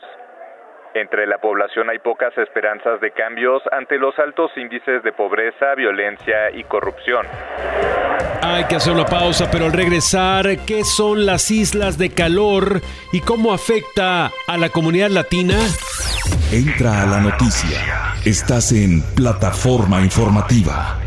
Entre 0.93 1.25
la 1.25 1.37
población 1.37 1.89
hay 1.89 1.99
pocas 1.99 2.37
esperanzas 2.37 2.99
de 2.99 3.11
cambios 3.11 3.63
ante 3.71 3.97
los 3.97 4.13
altos 4.19 4.51
índices 4.57 5.03
de 5.03 5.13
pobreza, 5.13 5.73
violencia 5.75 6.51
y 6.51 6.65
corrupción. 6.65 7.25
Hay 8.41 8.65
que 8.65 8.75
hacer 8.75 8.91
una 8.91 9.05
pausa, 9.05 9.49
pero 9.49 9.63
al 9.63 9.71
regresar, 9.71 10.45
¿qué 10.67 10.83
son 10.83 11.25
las 11.25 11.49
islas 11.49 11.97
de 11.97 12.13
calor 12.13 12.81
y 13.13 13.21
cómo 13.21 13.53
afecta 13.53 14.31
a 14.47 14.57
la 14.57 14.67
comunidad 14.67 15.11
latina? 15.11 15.55
Entra 16.51 17.03
a 17.03 17.05
la 17.05 17.21
noticia. 17.21 17.79
Estás 18.25 18.73
en 18.73 19.01
plataforma 19.15 20.01
informativa. 20.01 21.04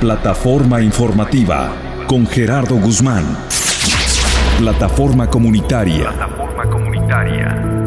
Plataforma 0.00 0.80
informativa 0.80 1.76
con 2.06 2.26
Gerardo 2.26 2.76
Guzmán. 2.76 3.36
Plataforma 4.56 5.28
comunitaria. 5.28 6.10
Plataforma 6.10 6.64
comunitaria. 6.70 7.80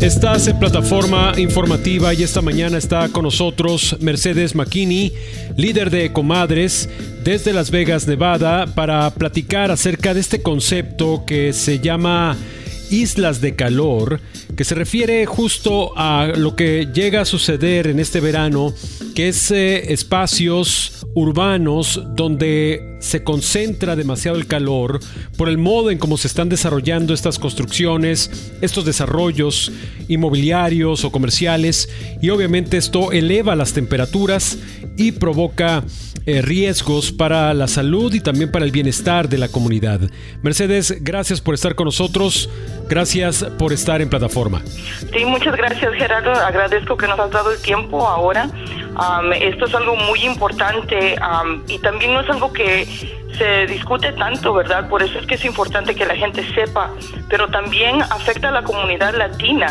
Estás 0.00 0.48
en 0.48 0.58
plataforma 0.58 1.34
informativa 1.36 2.12
y 2.12 2.24
esta 2.24 2.42
mañana 2.42 2.76
está 2.76 3.08
con 3.10 3.22
nosotros 3.22 3.96
Mercedes 4.00 4.56
McKinney, 4.56 5.12
líder 5.56 5.90
de 5.90 6.12
Comadres 6.12 6.88
desde 7.22 7.52
Las 7.52 7.70
Vegas, 7.70 8.08
Nevada, 8.08 8.66
para 8.66 9.08
platicar 9.10 9.70
acerca 9.70 10.12
de 10.12 10.18
este 10.18 10.42
concepto 10.42 11.22
que 11.24 11.52
se 11.52 11.78
llama 11.78 12.36
islas 12.90 13.40
de 13.40 13.54
calor, 13.54 14.20
que 14.56 14.64
se 14.64 14.74
refiere 14.74 15.26
justo 15.26 15.92
a 15.96 16.32
lo 16.36 16.56
que 16.56 16.88
llega 16.92 17.22
a 17.22 17.24
suceder 17.24 17.86
en 17.86 18.00
este 18.00 18.20
verano, 18.20 18.74
que 19.14 19.28
es 19.28 19.50
eh, 19.50 19.92
espacios 19.92 21.06
urbanos 21.14 22.00
donde 22.14 22.98
se 23.00 23.24
concentra 23.24 23.96
demasiado 23.96 24.36
el 24.36 24.46
calor 24.46 25.00
por 25.36 25.48
el 25.48 25.58
modo 25.58 25.90
en 25.90 25.98
cómo 25.98 26.16
se 26.16 26.28
están 26.28 26.48
desarrollando 26.48 27.14
estas 27.14 27.38
construcciones, 27.38 28.52
estos 28.60 28.84
desarrollos 28.84 29.72
inmobiliarios 30.08 31.04
o 31.04 31.10
comerciales 31.10 31.88
y 32.20 32.30
obviamente 32.30 32.76
esto 32.76 33.12
eleva 33.12 33.56
las 33.56 33.72
temperaturas 33.72 34.58
y 34.96 35.12
provoca 35.12 35.82
eh, 36.26 36.42
riesgos 36.42 37.12
para 37.12 37.54
la 37.54 37.66
salud 37.66 38.12
y 38.12 38.20
también 38.20 38.52
para 38.52 38.64
el 38.64 38.70
bienestar 38.70 39.28
de 39.28 39.38
la 39.38 39.48
comunidad. 39.48 40.00
Mercedes, 40.42 40.98
gracias 41.00 41.40
por 41.40 41.54
estar 41.54 41.74
con 41.74 41.86
nosotros, 41.86 42.50
gracias 42.88 43.44
por 43.58 43.72
estar 43.72 44.02
en 44.02 44.10
plataforma. 44.10 44.39
Sí, 45.12 45.24
muchas 45.24 45.56
gracias 45.56 45.92
Gerardo, 45.94 46.32
agradezco 46.32 46.96
que 46.96 47.06
nos 47.06 47.18
has 47.18 47.30
dado 47.30 47.50
el 47.50 47.60
tiempo 47.60 48.06
ahora. 48.06 48.48
esto 49.34 49.66
es 49.66 49.74
algo 49.74 49.96
muy 49.96 50.24
importante 50.24 51.16
y 51.68 51.78
también 51.80 52.14
no 52.14 52.20
es 52.20 52.30
algo 52.30 52.52
que 52.52 52.86
se 53.36 53.66
discute 53.66 54.12
tanto, 54.12 54.52
¿verdad? 54.52 54.88
Por 54.88 55.02
eso 55.02 55.18
es 55.18 55.26
que 55.26 55.34
es 55.34 55.44
importante 55.44 55.94
que 55.94 56.04
la 56.04 56.14
gente 56.14 56.42
sepa, 56.54 56.90
pero 57.28 57.48
también 57.48 58.02
afecta 58.02 58.48
a 58.48 58.52
la 58.52 58.62
comunidad 58.62 59.14
latina 59.14 59.68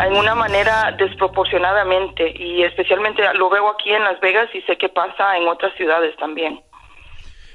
en 0.00 0.16
una 0.16 0.34
manera 0.34 0.92
desproporcionadamente 0.98 2.32
y 2.36 2.62
especialmente 2.62 3.22
lo 3.34 3.50
veo 3.50 3.68
aquí 3.68 3.92
en 3.92 4.02
Las 4.02 4.18
Vegas 4.20 4.48
y 4.54 4.62
sé 4.62 4.76
que 4.76 4.88
pasa 4.88 5.36
en 5.36 5.46
otras 5.46 5.74
ciudades 5.76 6.16
también. 6.16 6.60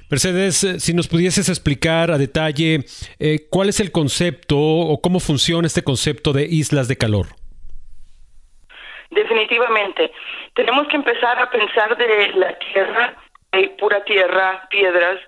Mercedes, 0.09 0.63
eh, 0.63 0.79
si 0.79 0.93
nos 0.93 1.07
pudieses 1.07 1.49
explicar 1.49 2.11
a 2.11 2.17
detalle 2.17 2.85
eh, 3.19 3.47
cuál 3.49 3.69
es 3.69 3.79
el 3.79 3.91
concepto 3.91 4.57
o 4.57 5.01
cómo 5.01 5.19
funciona 5.19 5.67
este 5.67 5.83
concepto 5.83 6.33
de 6.33 6.45
islas 6.45 6.87
de 6.87 6.97
calor. 6.97 7.27
Definitivamente. 9.09 10.11
Tenemos 10.53 10.87
que 10.87 10.95
empezar 10.95 11.39
a 11.39 11.49
pensar 11.49 11.97
de 11.97 12.33
la 12.35 12.57
Tierra 12.59 13.15
hay 13.51 13.69
pura 13.69 14.03
tierra, 14.03 14.67
piedras. 14.69 15.19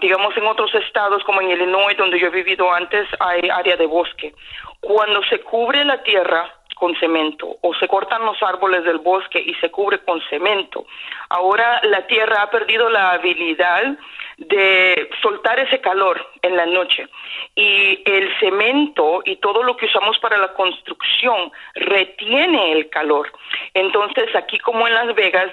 digamos, 0.00 0.36
en 0.36 0.46
otros 0.46 0.72
estados 0.74 1.24
como 1.24 1.40
en 1.40 1.50
Illinois, 1.50 1.96
donde 1.96 2.20
yo 2.20 2.26
he 2.28 2.30
vivido 2.30 2.72
antes, 2.72 3.08
hay 3.20 3.48
área 3.48 3.76
de 3.76 3.86
bosque. 3.86 4.34
Cuando 4.80 5.22
se 5.24 5.40
cubre 5.40 5.84
la 5.84 6.02
tierra 6.02 6.57
con 6.78 6.94
cemento 6.96 7.56
o 7.60 7.74
se 7.74 7.88
cortan 7.88 8.24
los 8.24 8.42
árboles 8.42 8.84
del 8.84 8.98
bosque 8.98 9.38
y 9.38 9.54
se 9.54 9.70
cubre 9.70 9.98
con 10.00 10.20
cemento, 10.30 10.86
ahora 11.28 11.80
la 11.84 12.06
tierra 12.06 12.42
ha 12.42 12.50
perdido 12.50 12.88
la 12.88 13.12
habilidad 13.12 13.96
de 14.38 15.10
soltar 15.20 15.58
ese 15.58 15.80
calor 15.80 16.24
en 16.42 16.56
la 16.56 16.66
noche. 16.66 17.08
Y 17.56 18.02
el 18.04 18.32
cemento 18.38 19.20
y 19.24 19.36
todo 19.36 19.64
lo 19.64 19.76
que 19.76 19.86
usamos 19.86 20.18
para 20.20 20.36
la 20.36 20.52
construcción 20.54 21.50
retiene 21.74 22.72
el 22.72 22.88
calor. 22.88 23.32
Entonces, 23.74 24.34
aquí 24.36 24.58
como 24.60 24.86
en 24.86 24.94
Las 24.94 25.12
Vegas, 25.14 25.50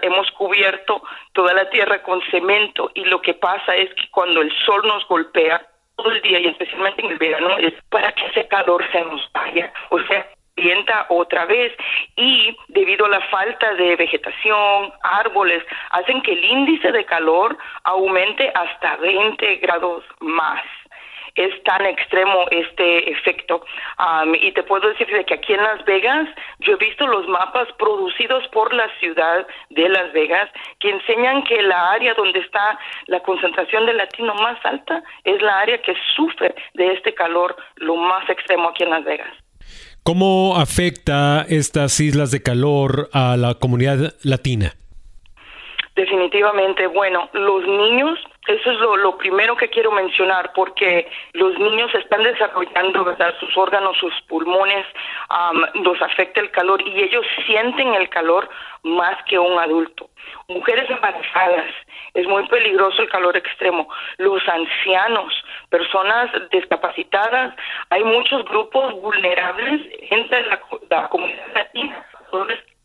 hemos 0.00 0.30
cubierto 0.32 1.02
toda 1.32 1.52
la 1.52 1.68
tierra 1.68 2.02
con 2.02 2.22
cemento 2.30 2.90
y 2.94 3.04
lo 3.04 3.20
que 3.20 3.34
pasa 3.34 3.76
es 3.76 3.92
que 3.94 4.08
cuando 4.10 4.40
el 4.40 4.52
sol 4.64 4.80
nos 4.86 5.06
golpea 5.06 5.66
todo 5.96 6.10
el 6.10 6.22
día 6.22 6.40
y 6.40 6.46
especialmente 6.46 7.04
en 7.04 7.12
el 7.12 7.18
verano 7.18 7.58
es 7.58 7.74
para 7.90 8.12
que 8.12 8.26
ese 8.26 8.48
calor 8.48 8.82
se 8.92 9.02
nos 9.02 9.30
vaya. 9.32 9.72
O 9.90 10.00
sea, 10.04 10.26
otra 11.08 11.46
vez 11.46 11.72
y 12.16 12.56
debido 12.68 13.06
a 13.06 13.10
la 13.10 13.20
falta 13.28 13.74
de 13.74 13.96
vegetación, 13.96 14.92
árboles, 15.02 15.64
hacen 15.90 16.22
que 16.22 16.32
el 16.32 16.44
índice 16.44 16.92
de 16.92 17.04
calor 17.04 17.56
aumente 17.84 18.50
hasta 18.54 18.96
20 18.96 19.56
grados 19.56 20.04
más. 20.20 20.62
Es 21.34 21.62
tan 21.64 21.86
extremo 21.86 22.44
este 22.50 23.10
efecto. 23.10 23.64
y 24.34 24.52
te 24.52 24.62
puedo 24.64 24.88
decir 24.90 25.06
que 25.24 25.34
aquí 25.34 25.54
en 25.54 25.62
Las 25.62 25.82
Vegas 25.86 26.28
yo 26.60 26.74
he 26.74 26.76
visto 26.76 27.06
los 27.06 27.26
mapas 27.26 27.68
producidos 27.78 28.46
por 28.48 28.72
la 28.74 28.86
ciudad 29.00 29.46
de 29.70 29.88
Las 29.88 30.12
Vegas 30.12 30.50
que 30.78 30.90
enseñan 30.90 31.42
que 31.44 31.62
la 31.62 31.92
área 31.92 32.12
donde 32.14 32.40
está 32.40 32.78
la 33.06 33.20
concentración 33.20 33.86
de 33.86 33.94
latino 33.94 34.34
más 34.34 34.58
alta 34.64 35.02
es 35.24 35.40
la 35.40 35.60
área 35.60 35.80
que 35.80 35.94
sufre 36.14 36.54
de 36.74 36.92
este 36.92 37.14
calor 37.14 37.56
lo 37.76 37.96
más 37.96 38.28
extremo 38.28 38.68
aquí 38.68 38.82
en 38.84 38.90
Las 38.90 39.04
Vegas. 39.04 39.41
¿Cómo 40.04 40.56
afecta 40.56 41.46
estas 41.48 42.00
islas 42.00 42.32
de 42.32 42.42
calor 42.42 43.08
a 43.12 43.36
la 43.36 43.54
comunidad 43.54 44.14
latina? 44.24 44.72
Definitivamente, 45.94 46.88
bueno, 46.88 47.30
los 47.32 47.64
niños, 47.64 48.18
eso 48.46 48.72
es 48.72 48.78
lo, 48.78 49.16
primero 49.18 49.56
que 49.56 49.70
quiero 49.70 49.92
mencionar, 49.92 50.52
porque 50.52 51.08
los 51.32 51.56
niños 51.58 51.94
están 51.94 52.24
desarrollando 52.24 53.04
¿verdad? 53.04 53.34
sus 53.38 53.56
órganos, 53.56 53.96
sus 53.98 54.12
pulmones, 54.22 54.84
los 55.74 56.02
afecta 56.02 56.40
el 56.40 56.50
calor 56.50 56.82
y 56.82 57.02
ellos 57.02 57.24
sienten 57.46 57.94
el 57.94 58.08
calor 58.08 58.48
más 58.82 59.22
que 59.24 59.38
un 59.38 59.58
adulto. 59.58 60.10
Mujeres 60.48 60.90
embarazadas, 60.90 61.70
es 62.14 62.26
muy 62.26 62.46
peligroso 62.48 63.02
el 63.02 63.08
calor 63.08 63.36
extremo. 63.36 63.88
Los 64.18 64.46
ancianos, 64.48 65.32
personas 65.70 66.30
discapacitadas, 66.50 67.54
hay 67.90 68.02
muchos 68.02 68.44
grupos 68.46 68.92
vulnerables 69.00 69.82
entre 70.10 70.46
la, 70.46 70.60
la 70.90 71.08
comunidad 71.08 71.46
latina, 71.54 72.06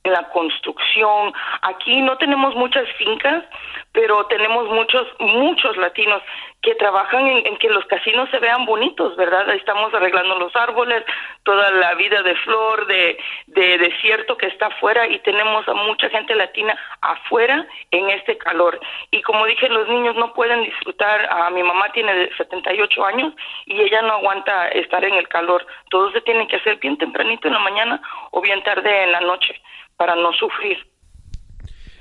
en 0.08 0.14
la 0.14 0.30
construcción. 0.30 1.34
Aquí 1.62 2.02
no 2.02 2.18
tenemos 2.18 2.56
muchas 2.56 2.88
fincas, 2.98 3.44
pero 3.92 4.26
tenemos 4.28 4.68
muchos, 4.70 5.08
muchos 5.20 5.76
latinos 5.78 6.22
que 6.62 6.76
trabajan 6.76 7.26
en, 7.28 7.58
que 7.58 7.70
los 7.70 7.86
casinos 7.86 8.30
se 8.30 8.40
vean 8.40 8.66
bonitos, 8.66 9.16
¿verdad? 9.16 9.50
Estamos 9.56 9.94
arreglando 9.94 10.38
los 10.40 10.56
árboles, 10.56 11.04
toda 11.44 11.72
la 11.72 11.94
vida 11.96 12.22
de 12.24 12.36
flor, 12.36 12.88
de, 12.88 13.18
de 13.48 13.78
desierto 13.78 14.38
que 14.38 14.48
está 14.48 14.68
afuera 14.68 15.08
y 15.08 15.20
tenemos 15.20 15.68
a 15.68 15.74
mucha 15.74 16.10
gente 16.10 16.36
latina 16.36 16.78
afuera 17.02 17.66
en 17.92 18.10
este 18.10 18.38
calor. 18.38 18.80
Y 19.12 19.22
como 19.22 19.46
dije, 19.46 19.70
los 19.70 19.88
niños 19.88 20.16
no 20.16 20.34
pueden 20.34 20.64
disfrutar, 20.64 21.28
a 21.32 21.50
mi 21.52 21.64
mamá 21.64 21.92
tiene 21.92 22.30
78 22.38 23.06
años 23.06 23.34
y 23.66 23.82
ella 23.82 24.02
no 24.02 24.14
aguanta 24.14 24.68
estar 24.70 25.04
en 25.06 25.14
el 25.14 25.28
calor. 25.28 25.66
Todo 25.90 26.12
se 26.12 26.22
tiene 26.22 26.48
que 26.48 26.58
hacer 26.58 26.78
bien 26.78 26.98
tempranito 26.98 27.48
en 27.48 27.54
la 27.54 27.60
mañana 27.60 28.02
o 28.32 28.42
bien 28.42 28.62
tarde 28.64 29.04
en 29.04 29.12
la 29.12 29.22
noche 29.22 29.60
para 29.98 30.16
no 30.16 30.32
sufrir. 30.34 30.78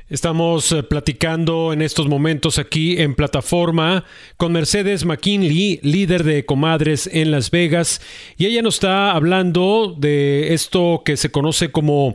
Estamos 0.09 0.71
eh, 0.71 0.85
platicando 0.85 1.73
en 1.73 1.83
estos 1.83 2.07
momentos 2.07 2.61
aquí 2.61 3.01
en 3.01 3.17
plataforma 3.17 4.05
con 4.37 4.53
Mercedes 4.53 5.05
McKinley, 5.05 5.81
líder 5.83 6.23
de 6.23 6.47
Comadres 6.47 7.09
en 7.13 7.33
Las 7.33 7.51
Vegas, 7.51 8.01
y 8.37 8.47
ella 8.47 8.63
nos 8.63 8.75
está 8.75 9.11
hablando 9.11 9.97
de 9.99 10.55
esto 10.55 11.03
que 11.05 11.17
se 11.17 11.33
conoce 11.33 11.73
como 11.73 12.15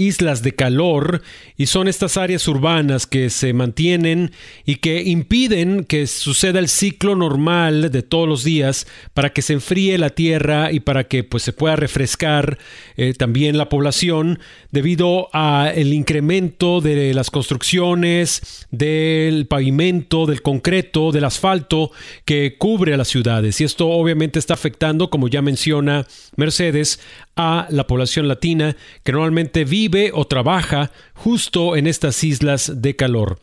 islas 0.00 0.42
de 0.42 0.52
calor 0.52 1.22
y 1.56 1.66
son 1.66 1.86
estas 1.86 2.16
áreas 2.16 2.48
urbanas 2.48 3.06
que 3.06 3.30
se 3.30 3.52
mantienen 3.52 4.32
y 4.64 4.76
que 4.76 5.02
impiden 5.02 5.84
que 5.84 6.06
suceda 6.06 6.58
el 6.58 6.68
ciclo 6.68 7.14
normal 7.14 7.90
de 7.90 8.02
todos 8.02 8.26
los 8.28 8.42
días 8.42 8.86
para 9.14 9.32
que 9.32 9.42
se 9.42 9.52
enfríe 9.52 9.98
la 9.98 10.10
tierra 10.10 10.72
y 10.72 10.80
para 10.80 11.04
que 11.04 11.22
pues 11.22 11.42
se 11.42 11.52
pueda 11.52 11.76
refrescar 11.76 12.58
eh, 12.96 13.12
también 13.14 13.58
la 13.58 13.68
población 13.68 14.38
debido 14.70 15.28
a 15.32 15.70
el 15.74 15.92
incremento 15.92 16.80
de 16.80 17.12
las 17.14 17.30
construcciones 17.30 18.66
del 18.70 19.46
pavimento 19.46 20.26
del 20.26 20.42
concreto 20.42 21.12
del 21.12 21.24
asfalto 21.24 21.90
que 22.24 22.56
cubre 22.56 22.94
a 22.94 22.96
las 22.96 23.08
ciudades. 23.08 23.60
Y 23.60 23.64
esto 23.64 23.88
obviamente 23.88 24.38
está 24.38 24.54
afectando 24.54 25.10
como 25.10 25.28
ya 25.28 25.42
menciona 25.42 26.06
Mercedes 26.36 27.00
a 27.36 27.66
la 27.70 27.86
población 27.86 28.28
latina 28.28 28.76
que 29.04 29.12
normalmente 29.12 29.64
vive 29.64 30.10
o 30.12 30.26
trabaja 30.26 30.90
justo 31.14 31.76
en 31.76 31.86
estas 31.86 32.22
islas 32.24 32.82
de 32.82 32.96
calor. 32.96 33.38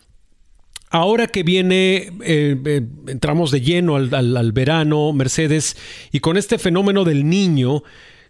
Ahora 0.90 1.28
que 1.28 1.44
viene, 1.44 2.12
eh, 2.24 2.56
eh, 2.66 2.82
entramos 3.08 3.52
de 3.52 3.60
lleno 3.60 3.96
al, 3.98 4.52
verano, 4.54 5.12
Mercedes, 5.12 5.76
y 6.14 6.22
con 6.22 6.38
este 6.38 6.58
fenómeno 6.58 7.04
del 7.04 7.28
niño, 7.28 7.82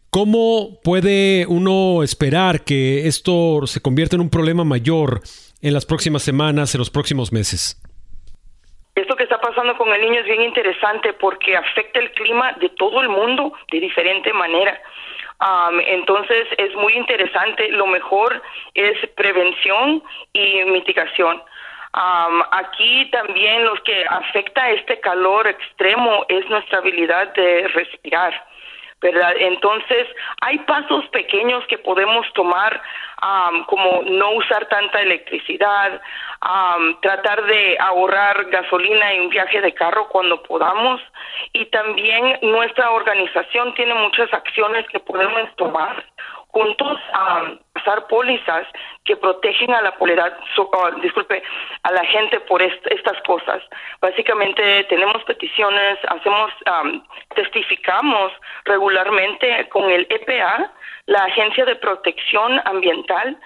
¿cómo 0.10 0.80
puede 0.84 1.46
uno 1.48 2.02
esperar 2.02 2.64
que 2.64 3.08
esto 3.08 3.68
se 3.68 3.80
convierta 3.82 4.16
en 4.16 4.22
un 4.22 4.32
problema 4.32 4.64
mayor 4.64 5.22
en 5.62 5.74
las 5.74 5.86
próximas 5.86 6.24
semanas, 6.24 6.74
en 6.74 6.80
los 6.80 6.90
próximos 6.90 7.32
meses? 7.32 7.80
Esto 8.96 9.16
que 9.16 9.24
está 9.24 9.40
pasando 9.40 9.78
con 9.78 9.94
el 9.94 10.02
niño 10.02 10.22
es 10.22 10.26
bien 10.26 10.42
interesante 10.42 11.14
porque 11.14 11.56
afecta 11.56 12.00
el 12.00 12.12
clima 12.14 12.54
de 12.54 12.70
todo 12.70 13.02
el 13.02 13.10
mundo 13.10 13.54
de 13.72 13.80
diferente 13.80 14.34
manera 14.34 14.82
entonces 15.88 16.48
es 16.58 16.74
muy 16.76 16.94
interesante. 16.94 17.70
Lo 17.70 17.88
mejor 17.88 18.42
es 18.74 18.98
prevención 19.16 20.04
y 20.34 20.64
mitigación. 20.66 21.42
aquí 22.52 23.10
también 23.12 23.66
lo 23.66 23.76
que 23.84 24.06
afecta 24.10 24.72
este 24.72 25.00
calor 25.00 25.48
extremo 25.48 26.26
es 26.30 26.48
nuestra 26.50 26.80
habilidad 26.80 27.34
de 27.34 27.68
respirar. 27.70 28.34
¿verdad? 29.00 29.34
Entonces, 29.38 30.08
hay 30.42 30.58
pasos 30.60 31.08
pequeños 31.10 31.64
que 31.68 31.78
podemos 31.78 32.26
tomar, 32.34 32.82
como 33.68 34.04
no 34.04 34.32
usar 34.32 34.68
tanta 34.68 35.02
electricidad, 35.02 36.00
tratar 37.02 37.44
de 37.46 37.78
ahorrar 37.80 38.46
gasolina 38.46 39.14
en 39.14 39.24
un 39.24 39.30
viaje 39.30 39.62
de 39.62 39.74
carro 39.74 40.08
cuando 40.10 40.42
podamos, 40.44 41.02
y 41.54 41.66
también 41.66 42.40
nuestra 42.42 42.92
organización 42.92 43.74
tiene 43.74 43.94
muchas 43.96 44.32
acciones 44.34 44.86
que 44.90 45.00
podemos 45.00 45.56
tomar 45.56 46.06
juntos 46.48 46.98
a 47.14 47.54
pólizas 48.08 48.68
que 49.06 49.16
protegen 49.16 49.74
a 49.74 49.82
la 49.82 49.96
oh, 50.00 50.92
disculpe, 51.02 51.42
a 51.84 51.92
la 51.92 52.04
gente 52.06 52.40
por 52.42 52.62
estas 52.62 53.22
cosas. 53.26 53.64
Básicamente 54.02 54.84
tenemos 54.86 55.24
peticiones, 55.24 55.98
hacemos, 56.08 56.52
testificamos 57.36 58.32
regularmente 58.66 59.70
con 59.70 59.90
el 59.90 60.06
EPA, 60.10 60.72
la 61.06 61.24
Agencia 61.24 61.66
de 61.66 61.76
Protección 61.76 62.62
Ambiental, 62.66 63.38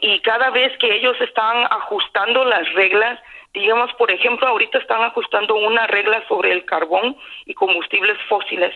y 0.00 0.20
cada 0.20 0.50
vez 0.50 0.76
que 0.78 0.94
ellos 0.94 1.20
están 1.20 1.64
ajustando 1.70 2.44
las 2.44 2.70
reglas, 2.74 3.18
digamos, 3.52 3.92
por 3.94 4.10
ejemplo, 4.10 4.46
ahorita 4.46 4.78
están 4.78 5.02
ajustando 5.02 5.56
una 5.56 5.86
regla 5.86 6.22
sobre 6.28 6.52
el 6.52 6.64
carbón 6.64 7.16
y 7.46 7.54
combustibles 7.54 8.18
fósiles. 8.28 8.74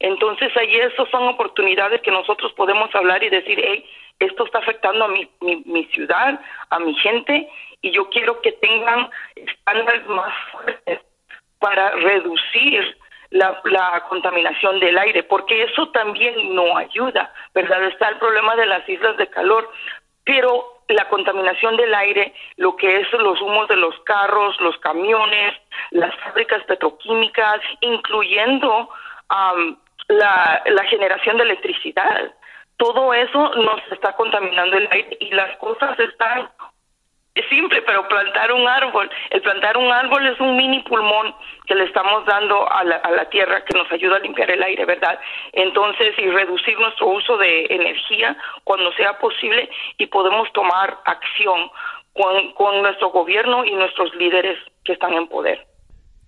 Entonces, 0.00 0.50
ahí 0.56 0.74
esas 0.76 1.08
son 1.10 1.28
oportunidades 1.28 2.00
que 2.00 2.10
nosotros 2.10 2.52
podemos 2.54 2.92
hablar 2.94 3.22
y 3.22 3.28
decir, 3.28 3.60
hey, 3.62 3.84
esto 4.18 4.44
está 4.44 4.58
afectando 4.58 5.04
a 5.04 5.08
mi, 5.08 5.30
mi, 5.40 5.84
ciudad, 5.86 6.40
a 6.70 6.78
mi 6.78 6.94
gente, 6.96 7.48
y 7.82 7.90
yo 7.90 8.08
quiero 8.08 8.40
que 8.40 8.52
tengan 8.52 9.10
estándares 9.36 10.06
más 10.06 10.32
fuertes 10.52 11.00
para 11.58 11.90
reducir 11.90 12.96
la, 13.30 13.60
la, 13.64 14.04
contaminación 14.08 14.80
del 14.80 14.96
aire, 14.98 15.22
porque 15.22 15.64
eso 15.64 15.88
también 15.90 16.54
no 16.54 16.76
ayuda, 16.76 17.32
¿verdad? 17.54 17.84
Está 17.84 18.08
el 18.08 18.16
problema 18.16 18.56
de 18.56 18.66
las 18.66 18.88
islas 18.88 19.16
de 19.18 19.28
calor, 19.28 19.70
pero 20.24 20.82
la 20.88 21.08
contaminación 21.08 21.76
del 21.76 21.94
aire, 21.94 22.34
lo 22.56 22.74
que 22.76 23.00
es 23.00 23.12
los 23.12 23.40
humos 23.40 23.68
de 23.68 23.76
los 23.76 23.98
carros, 24.00 24.58
los 24.60 24.76
camiones, 24.78 25.54
las 25.90 26.14
fábricas 26.20 26.62
petroquímicas, 26.64 27.60
incluyendo 27.80 28.88
la, 30.10 30.62
la 30.66 30.84
generación 30.84 31.36
de 31.38 31.44
electricidad. 31.44 32.34
Todo 32.76 33.12
eso 33.12 33.54
nos 33.56 33.80
está 33.92 34.14
contaminando 34.14 34.76
el 34.76 34.88
aire 34.90 35.16
y 35.20 35.30
las 35.30 35.56
cosas 35.58 35.98
están 35.98 36.50
es 37.34 37.48
simple, 37.48 37.80
pero 37.82 38.08
plantar 38.08 38.52
un 38.52 38.66
árbol, 38.66 39.08
el 39.30 39.40
plantar 39.40 39.76
un 39.76 39.90
árbol 39.92 40.26
es 40.26 40.40
un 40.40 40.56
mini 40.56 40.80
pulmón 40.80 41.32
que 41.66 41.76
le 41.76 41.84
estamos 41.84 42.26
dando 42.26 42.70
a 42.70 42.82
la, 42.82 42.96
a 42.96 43.10
la, 43.12 43.24
tierra 43.26 43.64
que 43.64 43.78
nos 43.78 43.90
ayuda 43.92 44.16
a 44.16 44.18
limpiar 44.18 44.50
el 44.50 44.62
aire, 44.62 44.84
¿verdad? 44.84 45.18
Entonces, 45.52 46.18
y 46.18 46.28
reducir 46.28 46.78
nuestro 46.80 47.06
uso 47.06 47.36
de 47.36 47.66
energía 47.70 48.36
cuando 48.64 48.92
sea 48.94 49.16
posible 49.18 49.70
y 49.96 50.06
podemos 50.06 50.52
tomar 50.52 50.98
acción 51.04 51.70
con, 52.14 52.52
con 52.54 52.82
nuestro 52.82 53.10
gobierno 53.10 53.64
y 53.64 53.76
nuestros 53.76 54.12
líderes 54.16 54.58
que 54.84 54.94
están 54.94 55.14
en 55.14 55.28
poder. 55.28 55.69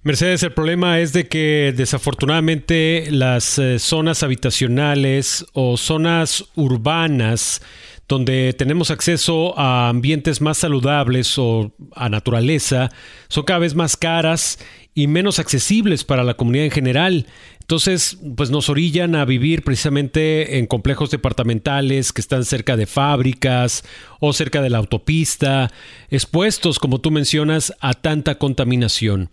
Mercedes, 0.04 0.42
el 0.42 0.52
problema 0.52 0.98
es 0.98 1.12
de 1.12 1.28
que 1.28 1.72
desafortunadamente 1.76 3.06
las 3.12 3.56
eh, 3.60 3.78
zonas 3.78 4.24
habitacionales 4.24 5.46
o 5.52 5.76
zonas 5.76 6.44
urbanas 6.56 7.62
donde 8.08 8.52
tenemos 8.52 8.90
acceso 8.90 9.56
a 9.56 9.88
ambientes 9.88 10.40
más 10.40 10.58
saludables 10.58 11.38
o 11.38 11.72
a 11.94 12.08
naturaleza 12.08 12.90
son 13.28 13.44
cada 13.44 13.60
vez 13.60 13.76
más 13.76 13.96
caras 13.96 14.58
y 14.92 15.06
menos 15.06 15.38
accesibles 15.38 16.02
para 16.02 16.24
la 16.24 16.34
comunidad 16.34 16.64
en 16.64 16.72
general. 16.72 17.26
Entonces, 17.60 18.18
pues 18.36 18.50
nos 18.50 18.68
orillan 18.68 19.14
a 19.14 19.24
vivir 19.24 19.62
precisamente 19.62 20.58
en 20.58 20.66
complejos 20.66 21.12
departamentales 21.12 22.12
que 22.12 22.20
están 22.20 22.44
cerca 22.44 22.76
de 22.76 22.86
fábricas 22.86 23.84
o 24.18 24.32
cerca 24.32 24.62
de 24.62 24.70
la 24.70 24.78
autopista, 24.78 25.70
expuestos, 26.10 26.80
como 26.80 27.00
tú 27.00 27.12
mencionas, 27.12 27.72
a 27.80 27.94
tanta 27.94 28.34
contaminación. 28.36 29.30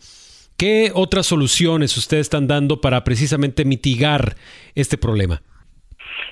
¿Qué 0.60 0.92
otras 0.94 1.26
soluciones 1.26 1.96
ustedes 1.96 2.28
están 2.28 2.46
dando 2.46 2.82
para 2.82 3.06
precisamente 3.06 3.64
mitigar 3.64 4.36
este 4.76 4.98
problema? 4.98 5.40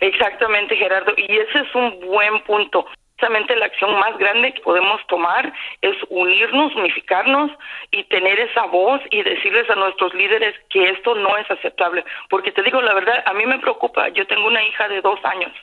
Exactamente, 0.02 0.76
Gerardo, 0.76 1.14
y 1.16 1.32
ese 1.32 1.60
es 1.60 1.74
un 1.74 2.02
buen 2.02 2.44
punto. 2.44 2.86
Precisamente 3.16 3.56
la 3.56 3.68
acción 3.68 3.98
más 3.98 4.18
grande 4.18 4.54
que 4.54 4.60
podemos 4.60 5.00
tomar 5.08 5.54
es 5.82 5.96
unirnos, 6.10 6.76
unificarnos 6.76 7.52
y 7.90 8.04
tener 8.04 8.38
esa 8.42 8.66
voz 8.66 9.00
y 9.12 9.24
decirles 9.24 9.70
a 9.70 9.76
nuestros 9.76 10.14
líderes 10.14 10.56
que 10.70 10.90
esto 10.90 11.16
no 11.16 11.38
es 11.38 11.50
aceptable. 11.50 12.04
Porque 12.30 12.52
te 12.52 12.64
digo 12.64 12.82
la 12.82 12.94
verdad, 12.96 13.24
a 13.26 13.34
mí 13.34 13.46
me 13.46 13.60
preocupa. 13.60 14.10
Yo 14.10 14.28
tengo 14.28 14.46
una 14.46 14.62
hija 14.62 14.90
de 14.90 15.00
dos 15.00 15.24
años 15.24 15.54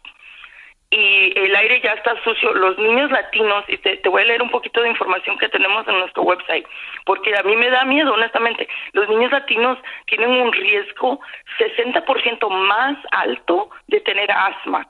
y 0.95 1.32
el 1.36 1.57
aire 1.57 1.80
ya 1.80 1.92
está 1.92 2.14
sucio. 2.22 2.53
Los 2.55 2.78
niños 2.78 3.11
latinos, 3.11 3.64
y 3.68 3.78
te, 3.78 4.01
voy 4.09 4.22
a 4.22 4.26
leer 4.26 4.42
un 4.42 4.51
poquito 4.51 4.80
de 4.80 4.90
información 4.90 5.36
que 5.38 5.49
tenemos 5.49 5.86
en 5.88 5.99
nuestro 5.99 6.22
website, 6.22 6.66
porque 7.05 7.36
a 7.36 7.42
mí 7.42 7.57
me 7.57 7.70
da 7.70 7.84
miedo, 7.84 8.12
honestamente. 8.12 8.68
Los 8.92 9.09
niños 9.09 9.32
latinos 9.32 9.78
tienen 10.07 10.30
un 10.30 10.53
riesgo 10.53 11.20
60% 11.59 12.49
más 12.49 12.97
alto 13.11 13.70
de 13.88 14.01
tener 14.01 14.30
asma 14.30 14.86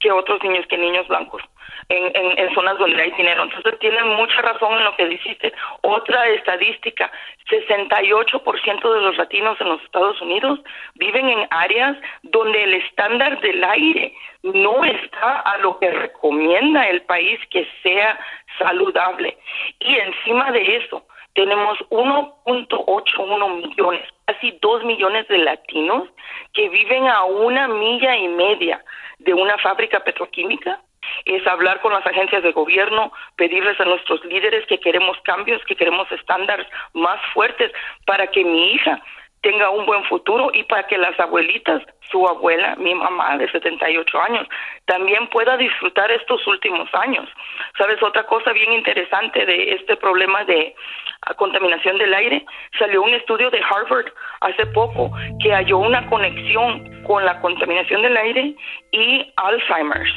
que 0.00 0.10
otros 0.10 0.42
niños, 0.42 0.66
que 0.68 0.78
niños 0.78 1.06
blancos. 1.08 1.42
En, 1.88 2.38
en, 2.38 2.54
zonas 2.54 2.78
donde 2.78 3.02
hay 3.02 3.10
dinero. 3.12 3.42
Entonces 3.42 3.78
tienen 3.78 4.08
mucha 4.08 4.40
razón 4.40 4.78
en 4.78 4.84
lo 4.84 4.96
que 4.96 5.06
dijiste. 5.06 5.52
Otra 5.82 6.28
estadística, 6.28 7.10
68% 7.50 8.94
de 8.94 9.00
los 9.00 9.16
latinos 9.16 9.60
en 9.60 9.68
los 9.68 9.82
Estados 9.82 10.20
Unidos 10.20 10.60
viven 10.94 11.28
en 11.28 11.46
áreas 11.50 11.96
donde 12.22 12.62
el 12.62 12.74
estándar 12.74 13.40
del 13.40 13.62
aire 13.64 14.14
no 14.42 14.84
está 14.84 15.40
a 15.40 15.58
lo 15.58 15.78
que 15.78 15.90
recomienda 15.90 16.88
el 16.88 17.02
país 17.02 17.38
que 17.50 17.66
sea 17.82 18.18
saludable. 18.58 19.36
Y 19.80 19.96
encima 19.96 20.50
de 20.50 20.76
eso, 20.76 21.06
tenemos 21.34 21.78
1.81 21.90 23.56
millones, 23.56 24.02
casi 24.26 24.58
2 24.60 24.84
millones 24.84 25.26
de 25.28 25.38
latinos 25.38 26.08
que 26.52 26.68
viven 26.68 27.06
a 27.06 27.24
una 27.24 27.68
milla 27.68 28.16
y 28.16 28.28
media 28.28 28.84
de 29.18 29.32
una 29.32 29.56
fábrica 29.58 30.00
petroquímica 30.00 30.80
es 31.24 31.46
hablar 31.46 31.80
con 31.80 31.92
las 31.92 32.06
agencias 32.06 32.42
de 32.42 32.52
gobierno, 32.52 33.12
pedirles 33.36 33.78
a 33.80 33.84
nuestros 33.84 34.24
líderes 34.24 34.66
que 34.66 34.78
queremos 34.78 35.18
cambios, 35.22 35.64
que 35.64 35.76
queremos 35.76 36.10
estándares 36.12 36.66
más 36.94 37.20
fuertes 37.32 37.72
para 38.06 38.26
que 38.28 38.44
mi 38.44 38.72
hija 38.72 39.00
tenga 39.42 39.70
un 39.70 39.84
buen 39.86 40.04
futuro 40.04 40.50
y 40.54 40.62
para 40.64 40.86
que 40.86 40.96
las 40.96 41.18
abuelitas, 41.18 41.82
su 42.10 42.26
abuela, 42.26 42.76
mi 42.76 42.94
mamá 42.94 43.36
de 43.36 43.50
78 43.50 44.20
años, 44.20 44.46
también 44.86 45.28
pueda 45.28 45.56
disfrutar 45.56 46.10
estos 46.10 46.46
últimos 46.46 46.88
años. 46.94 47.28
¿Sabes? 47.76 48.02
Otra 48.02 48.24
cosa 48.26 48.52
bien 48.52 48.72
interesante 48.72 49.44
de 49.44 49.72
este 49.72 49.96
problema 49.96 50.44
de 50.44 50.74
ah, 51.22 51.34
contaminación 51.34 51.98
del 51.98 52.14
aire, 52.14 52.44
salió 52.78 53.02
un 53.02 53.14
estudio 53.14 53.50
de 53.50 53.60
Harvard 53.60 54.06
hace 54.40 54.66
poco 54.66 55.10
que 55.40 55.52
halló 55.52 55.78
una 55.78 56.06
conexión 56.08 57.02
con 57.04 57.24
la 57.24 57.40
contaminación 57.40 58.02
del 58.02 58.16
aire 58.16 58.54
y 58.92 59.32
Alzheimer's, 59.36 60.12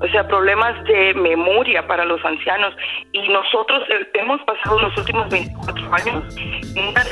o 0.00 0.08
sea, 0.08 0.26
problemas 0.26 0.82
de 0.84 1.12
memoria 1.14 1.86
para 1.86 2.04
los 2.04 2.24
ancianos. 2.24 2.74
Y 3.12 3.28
nosotros 3.28 3.82
hemos 4.14 4.40
pasado 4.42 4.80
los 4.80 4.96
últimos 4.96 5.28
24 5.28 5.94
años 5.94 6.36
en 6.76 6.88
una 6.88 7.04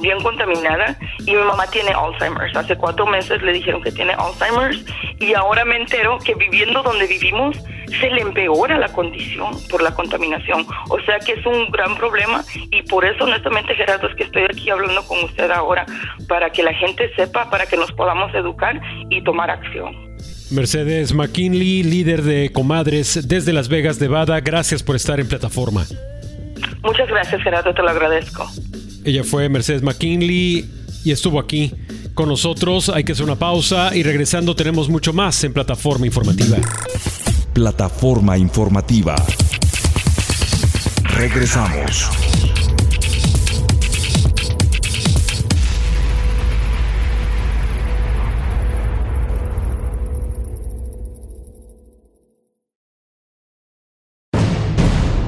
bien 0.00 0.20
contaminada 0.22 0.96
y 1.20 1.32
mi 1.32 1.42
mamá 1.42 1.66
tiene 1.66 1.90
Alzheimer's. 1.90 2.56
Hace 2.56 2.76
cuatro 2.76 3.06
meses 3.06 3.42
le 3.42 3.52
dijeron 3.52 3.82
que 3.82 3.92
tiene 3.92 4.12
Alzheimer's 4.12 4.84
y 5.18 5.34
ahora 5.34 5.64
me 5.64 5.76
entero 5.76 6.18
que 6.18 6.34
viviendo 6.34 6.82
donde 6.82 7.06
vivimos 7.06 7.56
se 8.00 8.10
le 8.10 8.20
empeora 8.20 8.78
la 8.78 8.88
condición 8.88 9.54
por 9.68 9.82
la 9.82 9.92
contaminación. 9.92 10.66
O 10.88 11.00
sea 11.00 11.18
que 11.18 11.32
es 11.32 11.46
un 11.46 11.70
gran 11.70 11.96
problema 11.96 12.44
y 12.70 12.82
por 12.82 13.04
eso 13.04 13.24
honestamente 13.24 13.74
Gerardo 13.74 14.08
es 14.08 14.14
que 14.16 14.24
estoy 14.24 14.44
aquí 14.44 14.70
hablando 14.70 15.02
con 15.06 15.22
usted 15.24 15.50
ahora 15.50 15.86
para 16.28 16.50
que 16.50 16.62
la 16.62 16.72
gente 16.74 17.10
sepa, 17.16 17.50
para 17.50 17.66
que 17.66 17.76
nos 17.76 17.92
podamos 17.92 18.34
educar 18.34 18.80
y 19.10 19.22
tomar 19.22 19.50
acción. 19.50 20.10
Mercedes 20.50 21.14
McKinley, 21.14 21.82
líder 21.84 22.22
de 22.22 22.50
Comadres 22.52 23.28
desde 23.28 23.52
Las 23.52 23.68
Vegas, 23.68 24.00
Nevada, 24.00 24.40
gracias 24.40 24.82
por 24.82 24.96
estar 24.96 25.20
en 25.20 25.28
plataforma. 25.28 25.84
Muchas 26.82 27.08
gracias 27.08 27.42
Gerardo, 27.42 27.72
te 27.74 27.82
lo 27.82 27.90
agradezco. 27.90 28.48
Ella 29.04 29.24
fue 29.24 29.48
Mercedes 29.48 29.82
McKinley 29.82 30.68
y 31.04 31.10
estuvo 31.10 31.40
aquí 31.40 31.72
con 32.14 32.28
nosotros. 32.28 32.88
Hay 32.90 33.04
que 33.04 33.12
hacer 33.12 33.24
una 33.24 33.36
pausa 33.36 33.96
y 33.96 34.02
regresando 34.02 34.54
tenemos 34.54 34.88
mucho 34.88 35.12
más 35.12 35.42
en 35.44 35.52
Plataforma 35.52 36.06
Informativa. 36.06 36.58
Plataforma 37.52 38.36
Informativa. 38.36 39.16
Regresamos. 41.04 42.08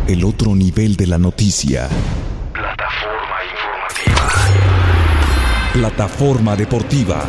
El 0.07 0.25
otro 0.25 0.55
nivel 0.55 0.97
de 0.97 1.07
la 1.07 1.17
noticia. 1.17 1.89
Plataforma 5.73 6.55
Deportiva. 6.55 7.25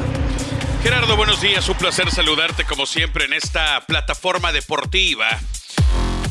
Gerardo, 0.84 1.16
buenos 1.16 1.40
días. 1.40 1.70
Un 1.70 1.78
placer 1.78 2.12
saludarte 2.12 2.66
como 2.66 2.86
siempre 2.86 3.24
en 3.24 3.32
esta 3.32 3.80
plataforma 3.88 4.52
deportiva. 4.52 5.40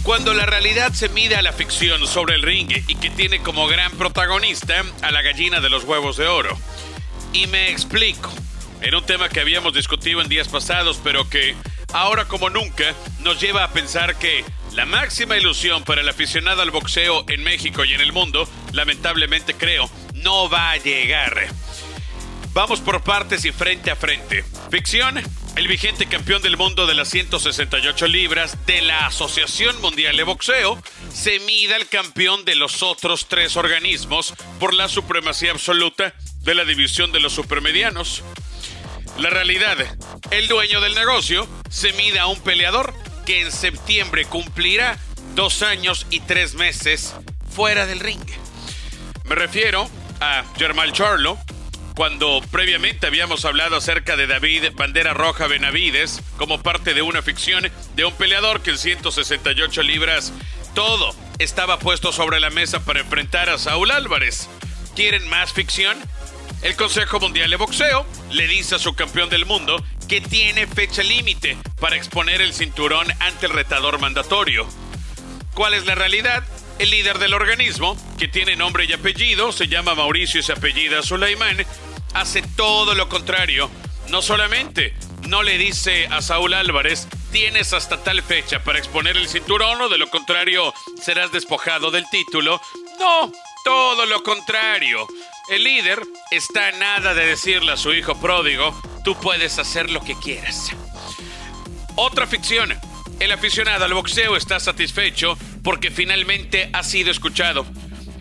Cuando 0.02 0.34
la 0.34 0.44
realidad 0.44 0.92
se 0.92 1.08
mide 1.08 1.36
a 1.36 1.42
la 1.42 1.54
ficción 1.54 2.06
sobre 2.06 2.34
el 2.34 2.42
ring 2.42 2.70
y 2.86 2.96
que 2.96 3.08
tiene 3.08 3.40
como 3.40 3.66
gran 3.66 3.92
protagonista 3.92 4.84
a 5.00 5.10
la 5.10 5.22
gallina 5.22 5.60
de 5.60 5.70
los 5.70 5.84
huevos 5.84 6.18
de 6.18 6.26
oro. 6.26 6.54
Y 7.32 7.46
me 7.46 7.70
explico. 7.70 8.30
En 8.82 8.94
un 8.94 9.06
tema 9.06 9.30
que 9.30 9.40
habíamos 9.40 9.72
discutido 9.72 10.20
en 10.20 10.28
días 10.28 10.48
pasados, 10.48 11.00
pero 11.02 11.30
que 11.30 11.54
ahora 11.94 12.26
como 12.26 12.50
nunca 12.50 12.94
nos 13.20 13.40
lleva 13.40 13.64
a 13.64 13.70
pensar 13.70 14.18
que 14.18 14.44
la 14.74 14.84
máxima 14.84 15.38
ilusión 15.38 15.82
para 15.84 16.02
el 16.02 16.08
aficionado 16.10 16.60
al 16.60 16.72
boxeo 16.72 17.24
en 17.28 17.42
México 17.42 17.86
y 17.86 17.94
en 17.94 18.02
el 18.02 18.12
mundo, 18.12 18.46
lamentablemente 18.72 19.54
creo, 19.54 19.88
no 20.12 20.50
va 20.50 20.72
a 20.72 20.76
llegar. 20.76 21.48
Vamos 22.54 22.80
por 22.80 23.02
partes 23.02 23.46
y 23.46 23.52
frente 23.52 23.90
a 23.90 23.96
frente. 23.96 24.44
Ficción, 24.70 25.18
el 25.56 25.68
vigente 25.68 26.04
campeón 26.06 26.42
del 26.42 26.58
mundo 26.58 26.86
de 26.86 26.92
las 26.94 27.08
168 27.08 28.06
libras 28.08 28.58
de 28.66 28.82
la 28.82 29.06
Asociación 29.06 29.80
Mundial 29.80 30.18
de 30.18 30.22
Boxeo 30.22 30.78
se 31.10 31.40
mida 31.40 31.76
al 31.76 31.88
campeón 31.88 32.44
de 32.44 32.54
los 32.54 32.82
otros 32.82 33.26
tres 33.26 33.56
organismos 33.56 34.34
por 34.60 34.74
la 34.74 34.90
supremacía 34.90 35.52
absoluta 35.52 36.14
de 36.42 36.54
la 36.54 36.66
división 36.66 37.10
de 37.10 37.20
los 37.20 37.32
supermedianos. 37.32 38.22
La 39.16 39.30
realidad, 39.30 39.78
el 40.30 40.46
dueño 40.46 40.82
del 40.82 40.94
negocio 40.94 41.48
se 41.70 41.94
mide 41.94 42.18
a 42.18 42.26
un 42.26 42.40
peleador 42.40 42.94
que 43.24 43.40
en 43.40 43.50
septiembre 43.50 44.26
cumplirá 44.26 44.98
dos 45.34 45.62
años 45.62 46.06
y 46.10 46.20
tres 46.20 46.52
meses 46.52 47.14
fuera 47.50 47.86
del 47.86 48.00
ring. 48.00 48.20
Me 49.24 49.36
refiero 49.36 49.88
a 50.20 50.44
Germán 50.58 50.92
Charlo, 50.92 51.38
cuando 51.94 52.40
previamente 52.50 53.06
habíamos 53.06 53.44
hablado 53.44 53.76
acerca 53.76 54.16
de 54.16 54.26
David 54.26 54.72
Bandera 54.74 55.14
Roja 55.14 55.46
Benavides 55.46 56.20
como 56.36 56.62
parte 56.62 56.94
de 56.94 57.02
una 57.02 57.22
ficción 57.22 57.70
de 57.94 58.04
un 58.04 58.14
peleador 58.14 58.62
que 58.62 58.70
en 58.70 58.78
168 58.78 59.82
libras 59.82 60.32
todo 60.74 61.14
estaba 61.38 61.78
puesto 61.78 62.12
sobre 62.12 62.40
la 62.40 62.50
mesa 62.50 62.84
para 62.84 63.00
enfrentar 63.00 63.50
a 63.50 63.58
Saúl 63.58 63.90
Álvarez. 63.90 64.48
¿Quieren 64.94 65.28
más 65.28 65.52
ficción? 65.52 65.98
El 66.62 66.76
Consejo 66.76 67.18
Mundial 67.18 67.50
de 67.50 67.56
Boxeo 67.56 68.06
le 68.30 68.46
dice 68.46 68.76
a 68.76 68.78
su 68.78 68.94
campeón 68.94 69.28
del 69.28 69.46
mundo 69.46 69.84
que 70.08 70.20
tiene 70.20 70.66
fecha 70.66 71.02
límite 71.02 71.58
para 71.80 71.96
exponer 71.96 72.40
el 72.40 72.54
cinturón 72.54 73.06
ante 73.18 73.46
el 73.46 73.52
retador 73.52 73.98
mandatorio. 73.98 74.66
¿Cuál 75.54 75.74
es 75.74 75.86
la 75.86 75.94
realidad? 75.94 76.44
El 76.78 76.90
líder 76.90 77.18
del 77.18 77.34
organismo, 77.34 77.96
que 78.18 78.28
tiene 78.28 78.56
nombre 78.56 78.84
y 78.84 78.92
apellido, 78.92 79.52
se 79.52 79.68
llama 79.68 79.94
Mauricio 79.94 80.40
y 80.40 80.42
se 80.42 80.52
apellida 80.52 81.02
Sulaimán, 81.02 81.64
hace 82.14 82.42
todo 82.56 82.94
lo 82.94 83.08
contrario. 83.08 83.70
No 84.08 84.22
solamente 84.22 84.94
no 85.28 85.42
le 85.42 85.58
dice 85.58 86.06
a 86.08 86.20
Saúl 86.20 86.54
Álvarez, 86.54 87.06
tienes 87.30 87.72
hasta 87.72 88.02
tal 88.02 88.22
fecha 88.22 88.62
para 88.64 88.78
exponer 88.78 89.16
el 89.16 89.28
cinturón 89.28 89.80
o 89.80 89.88
de 89.88 89.98
lo 89.98 90.10
contrario 90.10 90.74
serás 91.00 91.32
despojado 91.32 91.90
del 91.90 92.04
título. 92.10 92.60
No, 92.98 93.32
todo 93.64 94.06
lo 94.06 94.22
contrario. 94.22 95.06
El 95.48 95.64
líder 95.64 96.02
está 96.30 96.72
nada 96.72 97.14
de 97.14 97.26
decirle 97.26 97.72
a 97.72 97.76
su 97.76 97.92
hijo 97.92 98.20
pródigo, 98.20 98.78
tú 99.04 99.18
puedes 99.18 99.58
hacer 99.58 99.90
lo 99.90 100.02
que 100.02 100.14
quieras. 100.18 100.70
Otra 101.96 102.26
ficción. 102.26 102.74
El 103.20 103.30
aficionado 103.30 103.84
al 103.84 103.94
boxeo 103.94 104.36
está 104.36 104.58
satisfecho 104.58 105.38
porque 105.62 105.90
finalmente 105.90 106.70
ha 106.72 106.82
sido 106.82 107.10
escuchado. 107.10 107.66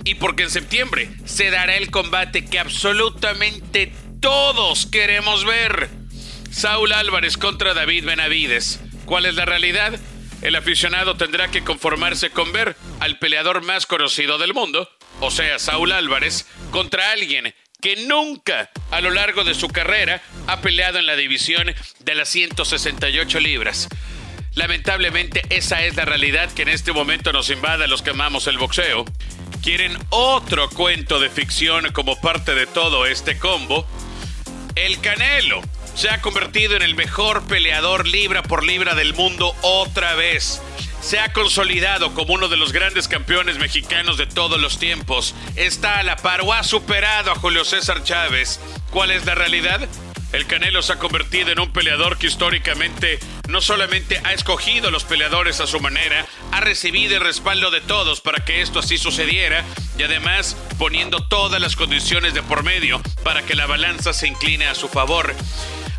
Y 0.03 0.15
porque 0.15 0.43
en 0.43 0.49
septiembre 0.49 1.09
se 1.25 1.51
dará 1.51 1.75
el 1.75 1.91
combate 1.91 2.45
que 2.45 2.59
absolutamente 2.59 3.93
todos 4.19 4.87
queremos 4.87 5.45
ver. 5.45 5.89
Saúl 6.51 6.91
Álvarez 6.91 7.37
contra 7.37 7.73
David 7.73 8.05
Benavides. 8.05 8.79
¿Cuál 9.05 9.25
es 9.25 9.35
la 9.35 9.45
realidad? 9.45 9.99
El 10.41 10.55
aficionado 10.55 11.17
tendrá 11.17 11.51
que 11.51 11.63
conformarse 11.63 12.31
con 12.31 12.51
ver 12.51 12.75
al 12.99 13.19
peleador 13.19 13.63
más 13.63 13.85
conocido 13.85 14.39
del 14.39 14.55
mundo, 14.55 14.89
o 15.19 15.29
sea, 15.29 15.59
Saúl 15.59 15.91
Álvarez, 15.91 16.47
contra 16.71 17.11
alguien 17.11 17.53
que 17.79 17.95
nunca 18.07 18.71
a 18.89 19.01
lo 19.01 19.11
largo 19.11 19.43
de 19.43 19.53
su 19.53 19.67
carrera 19.67 20.21
ha 20.47 20.61
peleado 20.61 20.99
en 20.99 21.05
la 21.05 21.15
división 21.15 21.73
de 21.99 22.15
las 22.15 22.29
168 22.29 23.39
libras. 23.39 23.87
Lamentablemente 24.55 25.43
esa 25.49 25.83
es 25.83 25.95
la 25.95 26.03
realidad 26.03 26.51
que 26.51 26.63
en 26.63 26.69
este 26.69 26.91
momento 26.91 27.31
nos 27.31 27.49
invade 27.49 27.87
los 27.87 28.01
que 28.01 28.09
amamos 28.09 28.47
el 28.47 28.57
boxeo. 28.57 29.05
¿Quieren 29.63 29.97
otro 30.09 30.69
cuento 30.69 31.19
de 31.19 31.29
ficción 31.29 31.91
como 31.93 32.19
parte 32.19 32.53
de 32.53 32.67
todo 32.67 33.05
este 33.05 33.37
combo? 33.37 33.87
El 34.75 34.99
Canelo 34.99 35.61
se 35.95 36.09
ha 36.09 36.21
convertido 36.21 36.75
en 36.75 36.81
el 36.81 36.95
mejor 36.95 37.45
peleador 37.47 38.07
libra 38.07 38.43
por 38.43 38.63
libra 38.63 38.95
del 38.95 39.13
mundo 39.13 39.55
otra 39.61 40.15
vez. 40.15 40.61
Se 41.01 41.19
ha 41.19 41.31
consolidado 41.31 42.13
como 42.13 42.33
uno 42.33 42.47
de 42.47 42.57
los 42.57 42.73
grandes 42.73 43.07
campeones 43.07 43.57
mexicanos 43.57 44.17
de 44.17 44.27
todos 44.27 44.59
los 44.59 44.79
tiempos. 44.79 45.33
Está 45.55 45.99
a 45.99 46.03
la 46.03 46.15
par 46.17 46.41
o 46.41 46.53
ha 46.53 46.63
superado 46.63 47.31
a 47.31 47.35
Julio 47.35 47.65
César 47.65 48.03
Chávez. 48.03 48.59
¿Cuál 48.91 49.11
es 49.11 49.25
la 49.25 49.35
realidad? 49.35 49.87
El 50.33 50.47
Canelo 50.47 50.81
se 50.81 50.93
ha 50.93 50.99
convertido 50.99 51.51
en 51.51 51.59
un 51.59 51.73
peleador 51.73 52.17
que 52.17 52.27
históricamente 52.27 53.19
no 53.49 53.59
solamente 53.59 54.21
ha 54.23 54.31
escogido 54.33 54.87
a 54.87 54.91
los 54.91 55.03
peleadores 55.03 55.59
a 55.59 55.67
su 55.67 55.79
manera, 55.81 56.25
ha 56.51 56.61
recibido 56.61 57.15
el 57.15 57.21
respaldo 57.21 57.69
de 57.69 57.81
todos 57.81 58.21
para 58.21 58.45
que 58.45 58.61
esto 58.61 58.79
así 58.79 58.97
sucediera 58.97 59.65
y 59.97 60.03
además 60.03 60.55
poniendo 60.77 61.27
todas 61.27 61.59
las 61.59 61.75
condiciones 61.75 62.33
de 62.33 62.43
por 62.43 62.63
medio 62.63 63.01
para 63.23 63.43
que 63.43 63.55
la 63.55 63.65
balanza 63.65 64.13
se 64.13 64.27
incline 64.27 64.67
a 64.67 64.75
su 64.75 64.87
favor. 64.87 65.35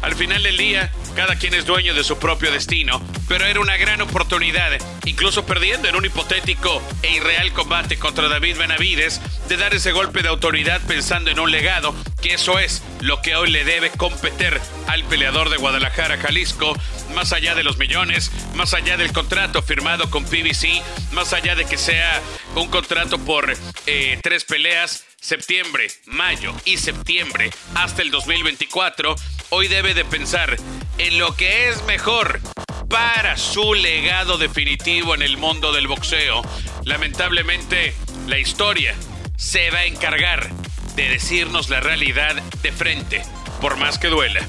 Al 0.03 0.17
final 0.17 0.43
del 0.43 0.57
día, 0.57 0.93
cada 1.15 1.37
quien 1.37 1.55
es 1.55 1.65
dueño 1.65 1.95
de 1.95 2.03
su 2.03 2.19
propio 2.19 2.51
destino, 2.51 3.01
pero 3.29 3.47
era 3.47 3.61
una 3.61 3.77
gran 3.77 4.01
oportunidad, 4.01 4.73
incluso 5.05 5.47
perdiendo 5.47 5.89
en 5.89 5.95
un 5.95 6.05
hipotético 6.05 6.83
e 7.03 7.13
irreal 7.13 7.53
combate 7.53 7.97
contra 7.99 8.29
David 8.29 8.57
Benavides, 8.59 9.21
de 9.49 9.57
dar 9.57 9.75
ese 9.75 9.93
golpe 9.93 10.23
de 10.23 10.29
autoridad 10.29 10.81
pensando 10.89 11.31
en 11.31 11.39
un 11.39 11.53
legado, 11.53 11.95
que 12.21 12.35
eso 12.35 12.59
es 12.59 12.83
lo 13.01 13.23
que 13.23 13.37
hoy 13.37 13.51
le 13.51 13.65
debe 13.65 13.91
competir 13.91 14.61
al 14.89 15.05
peleador 15.05 15.51
de 15.51 15.57
Guadalajara, 15.57 16.19
Jalisco, 16.19 16.77
más 17.15 17.33
allá 17.33 17.55
de 17.55 17.63
los 17.63 17.79
millones, 17.79 18.33
más 18.55 18.75
allá 18.75 18.97
del 18.97 19.13
contrato 19.13 19.63
firmado 19.63 20.11
con 20.11 20.25
PBC, 20.25 20.83
más 21.13 21.33
allá 21.33 21.55
de 21.55 21.65
que 21.65 21.79
sea 21.79 22.21
un 22.57 22.69
contrato 22.69 23.19
por 23.19 23.55
eh, 23.87 24.19
tres 24.23 24.45
peleas, 24.45 25.05
septiembre, 25.23 25.87
mayo 26.07 26.53
y 26.65 26.79
septiembre 26.79 27.51
hasta 27.77 28.03
el 28.03 28.11
2024, 28.11 29.15
hoy 29.51 29.69
debe 29.69 29.95
de 29.95 30.05
pensar 30.05 30.57
en 30.99 31.19
lo 31.19 31.37
que 31.37 31.69
es 31.69 31.83
mejor 31.85 32.41
para 32.89 33.37
su 33.37 33.73
legado 33.73 34.37
definitivo 34.37 35.15
en 35.15 35.23
el 35.23 35.39
mundo 35.39 35.73
del 35.73 35.87
boxeo. 35.87 36.43
Lamentablemente, 36.85 37.95
la 38.27 38.39
historia 38.39 38.97
se 39.37 39.71
va 39.71 39.79
a 39.79 39.85
encargar 39.85 40.51
de 40.97 41.09
decirnos 41.09 41.71
la 41.71 41.81
realidad 41.81 42.35
de 42.61 42.73
frente, 42.73 43.23
por 43.61 43.77
más 43.77 43.99
que 43.99 44.09
duela. 44.09 44.47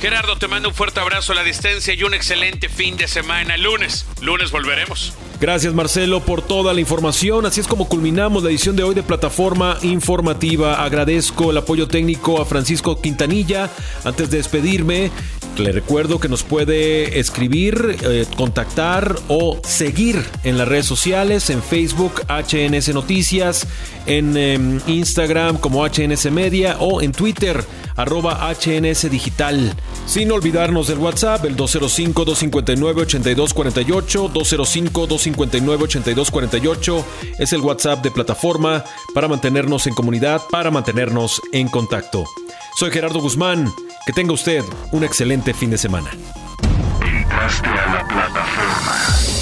Gerardo, 0.00 0.38
te 0.38 0.46
mando 0.46 0.68
un 0.68 0.74
fuerte 0.74 1.00
abrazo 1.00 1.32
a 1.32 1.36
la 1.36 1.42
distancia 1.42 1.94
y 1.94 2.04
un 2.04 2.14
excelente 2.14 2.68
fin 2.68 2.96
de 2.96 3.08
semana. 3.08 3.56
Lunes, 3.56 4.06
lunes 4.20 4.52
volveremos. 4.52 5.14
Gracias 5.38 5.74
Marcelo 5.74 6.20
por 6.24 6.40
toda 6.40 6.72
la 6.72 6.80
información. 6.80 7.44
Así 7.44 7.60
es 7.60 7.66
como 7.66 7.88
culminamos 7.88 8.42
la 8.42 8.48
edición 8.48 8.74
de 8.74 8.82
hoy 8.82 8.94
de 8.94 9.02
Plataforma 9.02 9.76
Informativa. 9.82 10.82
Agradezco 10.82 11.50
el 11.50 11.58
apoyo 11.58 11.88
técnico 11.88 12.40
a 12.40 12.46
Francisco 12.46 13.02
Quintanilla. 13.02 13.68
Antes 14.04 14.30
de 14.30 14.38
despedirme, 14.38 15.10
le 15.58 15.72
recuerdo 15.72 16.18
que 16.20 16.30
nos 16.30 16.42
puede 16.42 17.18
escribir, 17.18 17.98
eh, 18.02 18.24
contactar 18.34 19.16
o 19.28 19.60
seguir 19.62 20.24
en 20.42 20.56
las 20.56 20.68
redes 20.68 20.86
sociales, 20.86 21.50
en 21.50 21.62
Facebook 21.62 22.22
HNS 22.28 22.94
Noticias, 22.94 23.66
en 24.06 24.38
em, 24.38 24.80
Instagram 24.86 25.58
como 25.58 25.84
HNS 25.84 26.30
Media 26.30 26.76
o 26.80 27.02
en 27.02 27.12
Twitter 27.12 27.62
arroba 27.96 28.52
HNS 28.52 29.10
Digital. 29.10 29.74
Sin 30.06 30.30
olvidarnos 30.30 30.86
del 30.88 30.98
WhatsApp, 30.98 31.46
el 31.46 31.56
205-259-8248, 31.56 34.32
205-259-8248 34.32 37.04
es 37.38 37.52
el 37.52 37.60
WhatsApp 37.60 38.02
de 38.02 38.10
plataforma 38.10 38.82
para 39.14 39.28
mantenernos 39.28 39.86
en 39.86 39.94
comunidad, 39.94 40.42
para 40.50 40.70
mantenernos 40.70 41.40
en 41.52 41.68
contacto. 41.68 42.24
Soy 42.78 42.90
Gerardo 42.90 43.20
Guzmán, 43.20 43.72
que 44.06 44.12
tenga 44.12 44.32
usted 44.32 44.62
un 44.92 45.02
excelente 45.02 45.54
fin 45.54 45.70
de 45.70 45.78
semana. 45.78 46.10
Entraste 47.00 47.68
a 47.68 47.94
la 47.94 48.06
plataforma. 48.06 49.25